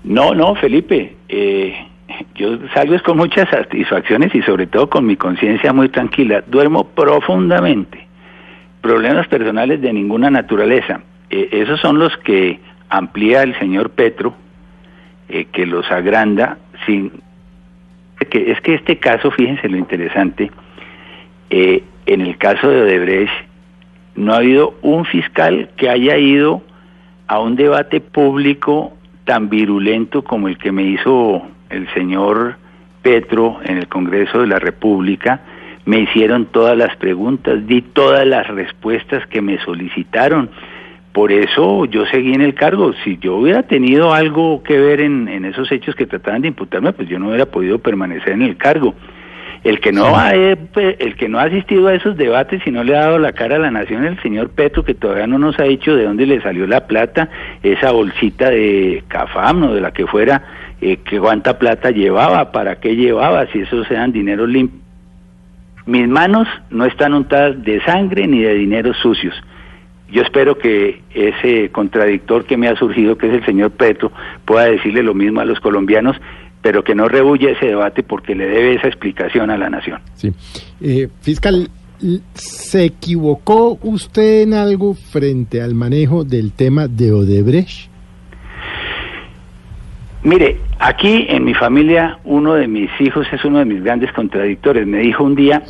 No, 0.05 0.35
no, 0.35 0.55
Felipe, 0.55 1.17
eh, 1.29 1.75
yo 2.35 2.59
salgo 2.73 2.97
con 3.05 3.19
muchas 3.19 3.49
satisfacciones 3.51 4.35
y 4.35 4.43
sobre 4.43 4.67
todo 4.67 4.89
con 4.89 5.07
mi 5.07 5.17
conciencia 5.17 5.73
muy 5.73 5.89
tranquila. 5.89 6.43
Duermo 6.47 6.89
profundamente. 6.89 8.07
Problemas 8.81 9.29
personales 9.29 9.81
de 9.81 9.93
ninguna 9.93 10.31
naturaleza. 10.31 11.03
esos 11.29 11.81
son 11.81 11.99
los 11.99 12.17
que 12.25 12.59
amplía 12.89 13.43
el 13.43 13.57
señor 13.59 13.91
Petro, 13.91 14.35
que 15.29 15.67
los 15.67 15.91
agranda 15.91 16.59
sin... 16.87 17.13
Es 18.33 18.61
que 18.61 18.75
este 18.75 18.99
caso, 18.99 19.31
fíjense 19.31 19.69
lo 19.69 19.77
interesante, 19.77 20.51
eh, 21.51 21.83
en 22.07 22.21
el 22.21 22.37
caso 22.39 22.69
de 22.69 22.83
Odebrecht, 22.83 23.33
no 24.15 24.33
ha 24.33 24.39
habido 24.39 24.75
un 24.83 25.05
fiscal 25.05 25.71
que 25.77 25.89
haya 25.89 26.17
ido 26.17 26.63
a 27.27 27.39
un 27.41 27.57
debate 27.57 28.01
público 28.01 28.93
tan 29.25 29.49
virulento 29.49 30.23
como 30.23 30.49
el 30.49 30.59
que 30.59 30.73
me 30.73 30.83
hizo 30.83 31.43
el 31.71 31.89
señor 31.95 32.57
Petro 33.03 33.61
en 33.65 33.79
el 33.79 33.89
Congreso 33.89 34.41
de 34.41 34.47
la 34.49 34.59
República, 34.59 35.41
me 35.85 36.01
hicieron 36.01 36.47
todas 36.47 36.77
las 36.77 36.95
preguntas, 36.97 37.67
di 37.67 37.83
todas 37.83 38.27
las 38.27 38.47
respuestas 38.49 39.27
que 39.29 39.41
me 39.41 39.59
solicitaron. 39.65 40.51
Por 41.13 41.33
eso 41.33 41.87
yo 41.87 42.07
seguí 42.07 42.35
en 42.35 42.41
el 42.41 42.55
cargo. 42.55 42.93
Si 43.05 43.19
yo 43.19 43.37
hubiera 43.37 43.65
tenido 43.65 44.15
algo 44.15 44.63
que 44.63 44.79
ver 44.79 45.01
en, 45.01 45.29
en 45.29 45.45
esos 45.45 45.71
hechos 45.73 45.95
que 45.95 46.07
trataban 46.07 46.43
de 46.43 46.49
imputarme, 46.49 46.93
pues 46.93 47.09
yo 47.09 47.19
no 47.19 47.29
hubiera 47.29 47.47
podido 47.47 47.79
permanecer 47.79 48.31
en 48.33 48.43
el 48.43 48.57
cargo. 48.57 48.95
El 49.63 49.81
que 49.81 49.93
no 49.93 50.17
ha 50.17 50.35
eh, 50.35 50.57
el 50.99 51.17
que 51.17 51.29
no 51.29 51.39
ha 51.39 51.43
asistido 51.43 51.89
a 51.89 51.95
esos 51.95 52.17
debates 52.17 52.63
y 52.67 52.71
no 52.71 52.83
le 52.83 52.97
ha 52.97 53.01
dado 53.01 53.19
la 53.19 53.33
cara 53.33 53.57
a 53.57 53.59
la 53.59 53.71
nación 53.71 54.07
el 54.07 54.19
señor 54.23 54.49
Petro 54.51 54.85
que 54.85 54.95
todavía 54.95 55.27
no 55.27 55.39
nos 55.39 55.59
ha 55.61 55.65
dicho 55.65 55.95
de 55.95 56.05
dónde 56.05 56.25
le 56.25 56.41
salió 56.41 56.67
la 56.67 56.87
plata, 56.87 57.29
esa 57.63 57.91
bolsita 57.91 58.49
de 58.49 59.05
Cafam 59.09 59.65
o 59.65 59.75
de 59.75 59.83
la 59.83 59.93
que 59.93 60.07
fuera, 60.07 60.43
eh, 60.81 60.97
que 60.99 61.21
cuánta 61.21 61.59
plata 61.59 61.91
llevaba, 61.91 62.53
para 62.53 62.81
qué 62.81 62.97
llevaba, 62.97 63.47
si 63.49 63.61
esos 63.61 63.87
sean 63.87 64.13
dineros 64.13 64.49
limpios. 64.49 64.81
Mis 65.85 66.09
manos 66.09 66.49
no 66.71 66.87
están 66.87 67.13
untadas 67.13 67.63
de 67.63 67.83
sangre 67.83 68.27
ni 68.27 68.41
de 68.41 68.55
dineros 68.55 68.97
sucios. 68.97 69.35
Yo 70.11 70.23
espero 70.23 70.59
que 70.59 71.03
ese 71.15 71.71
contradictor 71.71 72.45
que 72.45 72.57
me 72.57 72.69
ha 72.69 72.77
surgido, 72.77 73.17
que 73.17 73.29
es 73.29 73.35
el 73.35 73.45
señor 73.45 73.71
Petro, 73.71 74.13
pueda 74.45 74.67
decirle 74.67 75.03
lo 75.03 75.15
mismo 75.15 75.41
a 75.41 75.45
los 75.45 75.61
colombianos 75.61 76.17
pero 76.63 76.85
que 76.85 76.95
no 76.95 77.09
rehuye 77.09 77.53
ese 77.53 77.67
debate 77.67 78.03
porque 78.03 78.35
le 78.35 78.47
debe 78.47 78.75
esa 78.75 78.89
explicación 78.89 79.51
a 79.51 79.57
la 79.57 79.71
nación. 79.71 80.01
Sí. 80.15 80.33
Eh, 80.81 81.09
fiscal, 81.21 81.71
¿se 82.35 82.85
equivocó 82.85 83.79
usted 83.83 84.43
en 84.43 84.55
algo 84.55 84.95
frente 84.95 85.63
al 85.63 85.75
manejo 85.75 86.25
del 86.25 86.53
tema 86.53 86.87
de 86.89 87.13
Odebrecht? 87.13 87.89
Mire, 90.23 90.59
aquí 90.79 91.27
en 91.31 91.45
mi 91.45 91.55
familia 91.55 92.19
uno 92.25 92.55
de 92.55 92.69
mis 92.69 92.91
hijos 93.01 93.27
es 93.33 93.43
uno 93.45 93.59
de 93.59 93.65
mis 93.65 93.83
grandes 93.83 94.13
contradictores. 94.13 94.87
Me 94.87 94.99
dijo 94.99 95.25
un 95.25 95.35
día, 95.35 95.63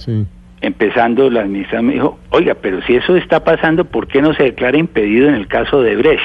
empezando 0.60 1.30
la 1.30 1.40
administración, 1.40 1.86
me 1.86 1.94
dijo, 1.94 2.18
oiga, 2.30 2.54
pero 2.54 2.82
si 2.82 2.94
eso 2.94 3.16
está 3.16 3.44
pasando, 3.44 3.84
¿por 3.84 4.06
qué 4.08 4.20
no 4.20 4.34
se 4.34 4.44
declara 4.44 4.76
impedido 4.76 5.28
en 5.28 5.34
el 5.34 5.46
caso 5.46 5.82
de 5.82 5.96
Brecht? 5.96 6.24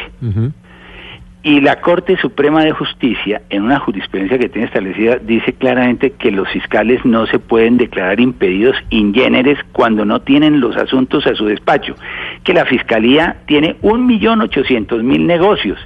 Y 1.44 1.62
la 1.62 1.80
Corte 1.80 2.18
Suprema 2.18 2.64
de 2.64 2.72
Justicia, 2.72 3.44
en 3.52 3.64
una 3.64 3.80
jurisprudencia 3.80 4.40
que 4.40 4.50
tiene 4.50 4.66
establecida, 4.66 5.18
dice 5.18 5.54
claramente 5.54 6.12
que 6.12 6.32
los 6.32 6.50
fiscales 6.50 7.06
no 7.06 7.28
se 7.28 7.38
pueden 7.38 7.78
declarar 7.78 8.20
impedidos 8.20 8.76
ingéneres 8.90 9.60
cuando 9.72 10.06
no 10.06 10.22
tienen 10.22 10.60
los 10.60 10.76
asuntos 10.76 11.28
a 11.28 11.36
su 11.36 11.46
despacho, 11.46 11.96
que 12.44 12.54
la 12.54 12.66
Fiscalía 12.66 13.38
tiene 13.46 13.76
un 13.84 14.08
millón 14.08 14.42
ochocientos 14.42 15.04
mil 15.04 15.28
negocios 15.28 15.78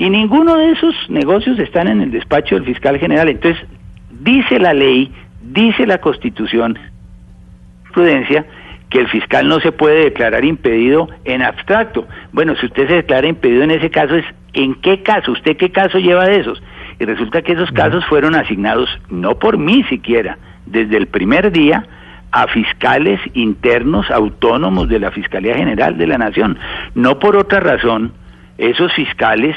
y 0.00 0.08
ninguno 0.08 0.56
de 0.56 0.72
esos 0.72 0.94
negocios 1.10 1.58
están 1.58 1.86
en 1.86 2.00
el 2.00 2.10
despacho 2.10 2.54
del 2.54 2.64
fiscal 2.64 2.98
general. 2.98 3.28
Entonces, 3.28 3.62
dice 4.10 4.58
la 4.58 4.72
ley, 4.72 5.12
dice 5.42 5.86
la 5.86 5.98
Constitución, 5.98 6.78
prudencia, 7.90 8.46
que 8.90 8.98
el 8.98 9.08
fiscal 9.08 9.48
no 9.48 9.60
se 9.60 9.72
puede 9.72 10.04
declarar 10.04 10.44
impedido 10.44 11.08
en 11.24 11.42
abstracto. 11.42 12.06
Bueno, 12.32 12.54
si 12.56 12.66
usted 12.66 12.88
se 12.88 12.94
declara 12.94 13.28
impedido 13.28 13.62
en 13.62 13.70
ese 13.70 13.90
caso, 13.90 14.16
es 14.16 14.24
¿en 14.52 14.74
qué 14.74 15.02
caso? 15.02 15.32
¿Usted 15.32 15.56
qué 15.56 15.70
caso 15.70 15.98
lleva 15.98 16.26
de 16.26 16.40
esos? 16.40 16.62
Y 16.98 17.04
resulta 17.04 17.42
que 17.42 17.52
esos 17.52 17.70
casos 17.70 18.04
fueron 18.06 18.34
asignados, 18.34 18.90
no 19.08 19.38
por 19.38 19.58
mí 19.58 19.84
siquiera, 19.84 20.38
desde 20.66 20.96
el 20.96 21.06
primer 21.06 21.52
día, 21.52 21.86
a 22.32 22.46
fiscales 22.48 23.20
internos 23.34 24.10
autónomos 24.10 24.88
de 24.88 25.00
la 25.00 25.10
Fiscalía 25.10 25.56
General 25.56 25.96
de 25.96 26.06
la 26.06 26.18
Nación. 26.18 26.58
No 26.94 27.18
por 27.18 27.36
otra 27.36 27.60
razón, 27.60 28.12
esos 28.58 28.92
fiscales 28.92 29.56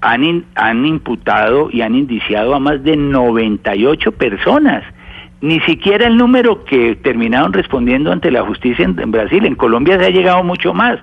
han, 0.00 0.44
han 0.54 0.86
imputado 0.86 1.70
y 1.70 1.82
han 1.82 1.94
indiciado 1.94 2.54
a 2.54 2.60
más 2.60 2.82
de 2.84 2.96
98 2.96 4.12
personas 4.12 4.84
ni 5.44 5.60
siquiera 5.60 6.06
el 6.06 6.16
número 6.16 6.64
que 6.64 6.96
terminaron 6.96 7.52
respondiendo 7.52 8.10
ante 8.10 8.30
la 8.30 8.40
justicia 8.42 8.82
en, 8.82 9.10
Brasil. 9.10 9.44
En 9.44 9.56
Colombia 9.56 9.98
se 9.98 10.06
ha 10.06 10.10
llegado 10.10 10.42
mucho 10.42 10.72
más. 10.72 10.98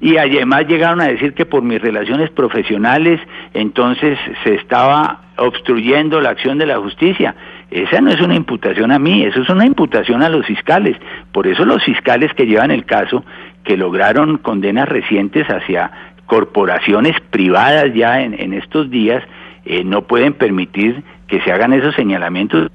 Y 0.00 0.18
además 0.18 0.68
llegaron 0.68 1.00
a 1.00 1.08
decir 1.08 1.34
que 1.34 1.46
por 1.46 1.62
mis 1.62 1.82
relaciones 1.82 2.30
profesionales 2.30 3.20
entonces 3.54 4.16
se 4.44 4.54
estaba 4.54 5.22
obstruyendo 5.36 6.20
la 6.20 6.30
acción 6.30 6.58
de 6.58 6.66
la 6.66 6.78
justicia. 6.78 7.34
Esa 7.72 8.00
no 8.00 8.10
es 8.10 8.20
una 8.20 8.36
imputación 8.36 8.92
a 8.92 9.00
mí, 9.00 9.24
eso 9.24 9.42
es 9.42 9.48
una 9.48 9.66
imputación 9.66 10.22
a 10.22 10.28
los 10.28 10.46
fiscales. 10.46 10.96
Por 11.32 11.48
eso 11.48 11.64
los 11.64 11.82
fiscales 11.82 12.32
que 12.34 12.46
llevan 12.46 12.70
el 12.70 12.84
caso, 12.84 13.24
que 13.64 13.76
lograron 13.76 14.38
condenas 14.38 14.88
recientes 14.88 15.48
hacia 15.48 15.90
corporaciones 16.26 17.16
privadas 17.30 17.92
ya 17.94 18.20
en, 18.22 18.52
estos 18.52 18.90
días, 18.90 19.24
eh, 19.64 19.82
no 19.82 20.02
pueden 20.02 20.34
permitir 20.34 21.02
que 21.26 21.40
se 21.40 21.50
hagan 21.50 21.72
esos 21.72 21.96
señalamientos 21.96 22.70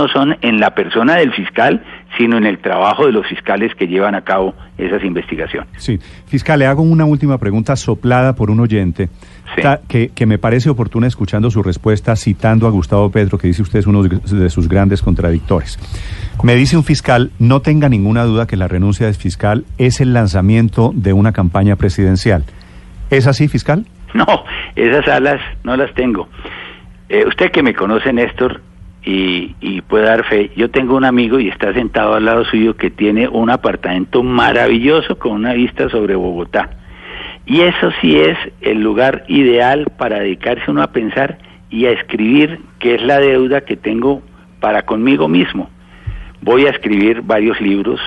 no 0.00 0.08
son 0.08 0.38
en 0.40 0.60
la 0.60 0.74
persona 0.74 1.16
del 1.16 1.30
fiscal, 1.32 1.84
sino 2.16 2.38
en 2.38 2.46
el 2.46 2.58
trabajo 2.58 3.04
de 3.04 3.12
los 3.12 3.26
fiscales 3.26 3.74
que 3.74 3.86
llevan 3.86 4.14
a 4.14 4.22
cabo 4.22 4.54
esas 4.78 5.04
investigaciones. 5.04 5.68
Sí, 5.76 5.98
fiscal, 6.26 6.58
le 6.58 6.66
hago 6.66 6.82
una 6.82 7.04
última 7.04 7.36
pregunta 7.36 7.76
soplada 7.76 8.34
por 8.34 8.50
un 8.50 8.60
oyente 8.60 9.10
que, 9.88 10.10
que, 10.14 10.26
me 10.26 10.38
parece 10.38 10.70
oportuna 10.70 11.06
escuchando 11.06 11.50
su 11.50 11.62
respuesta 11.62 12.16
citando 12.16 12.66
a 12.66 12.70
Gustavo 12.70 13.10
Petro, 13.10 13.36
que 13.36 13.48
dice 13.48 13.60
usted 13.60 13.80
es 13.80 13.86
uno 13.86 14.02
de 14.02 14.48
sus 14.50 14.68
grandes 14.68 15.02
contradictores. 15.02 15.78
Me 16.42 16.54
dice 16.54 16.78
un 16.78 16.84
fiscal, 16.84 17.30
no 17.38 17.60
tenga 17.60 17.90
ninguna 17.90 18.24
duda 18.24 18.46
que 18.46 18.56
la 18.56 18.68
renuncia 18.68 19.04
del 19.04 19.16
fiscal 19.16 19.66
es 19.76 20.00
el 20.00 20.14
lanzamiento 20.14 20.92
de 20.94 21.12
una 21.12 21.32
campaña 21.32 21.76
presidencial. 21.76 22.44
¿Es 23.10 23.26
así, 23.26 23.48
fiscal? 23.48 23.86
No, 24.12 24.26
esas 24.74 25.06
alas 25.06 25.40
no 25.62 25.76
las 25.76 25.94
tengo. 25.94 26.28
Eh, 27.08 27.24
usted 27.28 27.52
que 27.52 27.62
me 27.62 27.74
conoce, 27.74 28.12
Néstor, 28.12 28.60
y, 29.02 29.54
y, 29.60 29.80
puede 29.80 30.04
dar 30.04 30.24
fe. 30.24 30.50
Yo 30.56 30.70
tengo 30.70 30.96
un 30.96 31.04
amigo 31.04 31.38
y 31.38 31.48
está 31.48 31.72
sentado 31.72 32.14
al 32.14 32.24
lado 32.24 32.44
suyo 32.44 32.76
que 32.76 32.90
tiene 32.90 33.28
un 33.28 33.48
apartamento 33.48 34.22
maravilloso 34.22 35.18
con 35.18 35.32
una 35.32 35.54
vista 35.54 35.88
sobre 35.88 36.14
Bogotá. 36.16 36.70
Y 37.46 37.62
eso 37.62 37.90
sí 38.00 38.18
es 38.18 38.36
el 38.60 38.82
lugar 38.82 39.24
ideal 39.28 39.90
para 39.96 40.20
dedicarse 40.20 40.70
uno 40.70 40.82
a 40.82 40.92
pensar 40.92 41.38
y 41.70 41.86
a 41.86 41.92
escribir 41.92 42.60
qué 42.78 42.96
es 42.96 43.02
la 43.02 43.18
deuda 43.18 43.62
que 43.62 43.76
tengo 43.76 44.22
para 44.60 44.82
conmigo 44.82 45.28
mismo. 45.28 45.70
Voy 46.42 46.66
a 46.66 46.70
escribir 46.70 47.22
varios 47.22 47.60
libros 47.60 48.00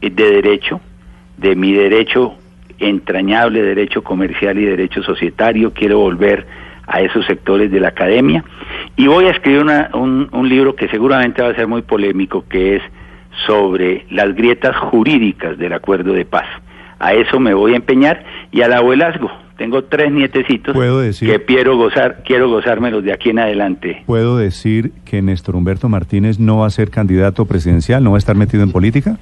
de 0.00 0.10
derecho, 0.10 0.80
de 1.36 1.56
mi 1.56 1.72
derecho 1.72 2.36
entrañable, 2.78 3.62
derecho 3.62 4.02
comercial 4.02 4.58
y 4.58 4.64
derecho 4.64 5.02
societario. 5.02 5.72
Quiero 5.72 5.98
volver 5.98 6.46
a 6.86 7.00
esos 7.02 7.26
sectores 7.26 7.70
de 7.70 7.80
la 7.80 7.88
academia. 7.88 8.44
Y 8.96 9.06
voy 9.06 9.26
a 9.26 9.30
escribir 9.30 9.64
un, 9.94 10.28
un 10.32 10.48
libro 10.48 10.74
que 10.74 10.88
seguramente 10.88 11.42
va 11.42 11.48
a 11.48 11.54
ser 11.54 11.66
muy 11.66 11.82
polémico, 11.82 12.44
que 12.48 12.76
es 12.76 12.82
sobre 13.46 14.04
las 14.10 14.34
grietas 14.34 14.76
jurídicas 14.76 15.58
del 15.58 15.72
acuerdo 15.72 16.12
de 16.12 16.24
paz. 16.24 16.46
A 16.98 17.14
eso 17.14 17.40
me 17.40 17.54
voy 17.54 17.72
a 17.72 17.76
empeñar 17.76 18.24
y 18.52 18.60
al 18.60 18.72
abuelazgo. 18.72 19.30
Tengo 19.56 19.84
tres 19.84 20.10
nietecitos 20.10 20.74
que 20.74 21.44
quiero 21.46 21.76
gozar, 21.76 22.22
quiero 22.24 22.48
gozármelos 22.48 23.04
de 23.04 23.12
aquí 23.12 23.28
en 23.28 23.40
adelante. 23.40 24.02
¿Puedo 24.06 24.38
decir 24.38 24.92
que 25.04 25.20
Néstor 25.20 25.54
Humberto 25.54 25.88
Martínez 25.88 26.38
no 26.38 26.58
va 26.58 26.66
a 26.66 26.70
ser 26.70 26.90
candidato 26.90 27.44
presidencial, 27.44 28.02
no 28.02 28.12
va 28.12 28.16
a 28.16 28.18
estar 28.18 28.36
metido 28.36 28.62
en 28.62 28.72
política? 28.72 29.18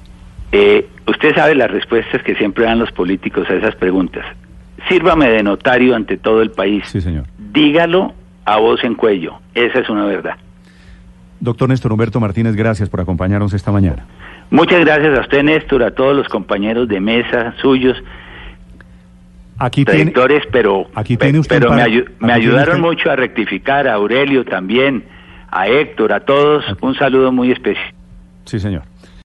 Eh, 0.53 0.87
usted 1.07 1.35
sabe 1.35 1.55
las 1.55 1.69
respuestas 1.69 2.23
que 2.23 2.35
siempre 2.35 2.63
dan 2.65 2.79
los 2.79 2.91
políticos 2.93 3.49
a 3.49 3.55
esas 3.55 3.75
preguntas. 3.75 4.25
Sírvame 4.87 5.29
de 5.29 5.43
notario 5.43 5.93
ante 5.93 6.15
todo 6.15 6.41
el 6.41 6.51
país. 6.51 6.85
Sí, 6.87 7.01
señor. 7.01 7.25
Dígalo 7.51 8.13
a 8.53 8.57
voz 8.57 8.83
en 8.83 8.95
cuello. 8.95 9.39
Esa 9.53 9.79
es 9.79 9.89
una 9.89 10.05
verdad. 10.05 10.35
Doctor 11.39 11.69
Néstor 11.69 11.91
Humberto 11.91 12.19
Martínez, 12.19 12.55
gracias 12.55 12.89
por 12.89 12.99
acompañarnos 12.99 13.53
esta 13.53 13.71
mañana. 13.71 14.05
Muchas 14.49 14.79
gracias 14.81 15.17
a 15.17 15.21
usted, 15.21 15.43
Néstor, 15.43 15.83
a 15.83 15.91
todos 15.91 16.15
los 16.15 16.27
compañeros 16.27 16.87
de 16.87 16.99
mesa 16.99 17.53
suyos. 17.61 17.95
Aquí 19.59 19.85
tiene, 19.85 20.13
pero, 20.51 20.87
aquí 20.95 21.17
tiene 21.17 21.39
usted 21.39 21.59
pero 21.59 21.73
me, 22.19 22.33
ayudaron 22.33 22.81
mucho 22.81 23.11
a 23.11 23.15
rectificar, 23.15 23.87
a 23.87 23.93
Aurelio 23.93 24.45
también, 24.45 25.03
a 25.51 25.67
Héctor, 25.67 26.13
a 26.13 26.21
todos, 26.21 26.63
un 26.81 26.95
saludo 26.95 27.31
muy 27.31 27.51
especial. 27.51 27.93
Sí, 28.45 28.59
señor. 28.59 28.83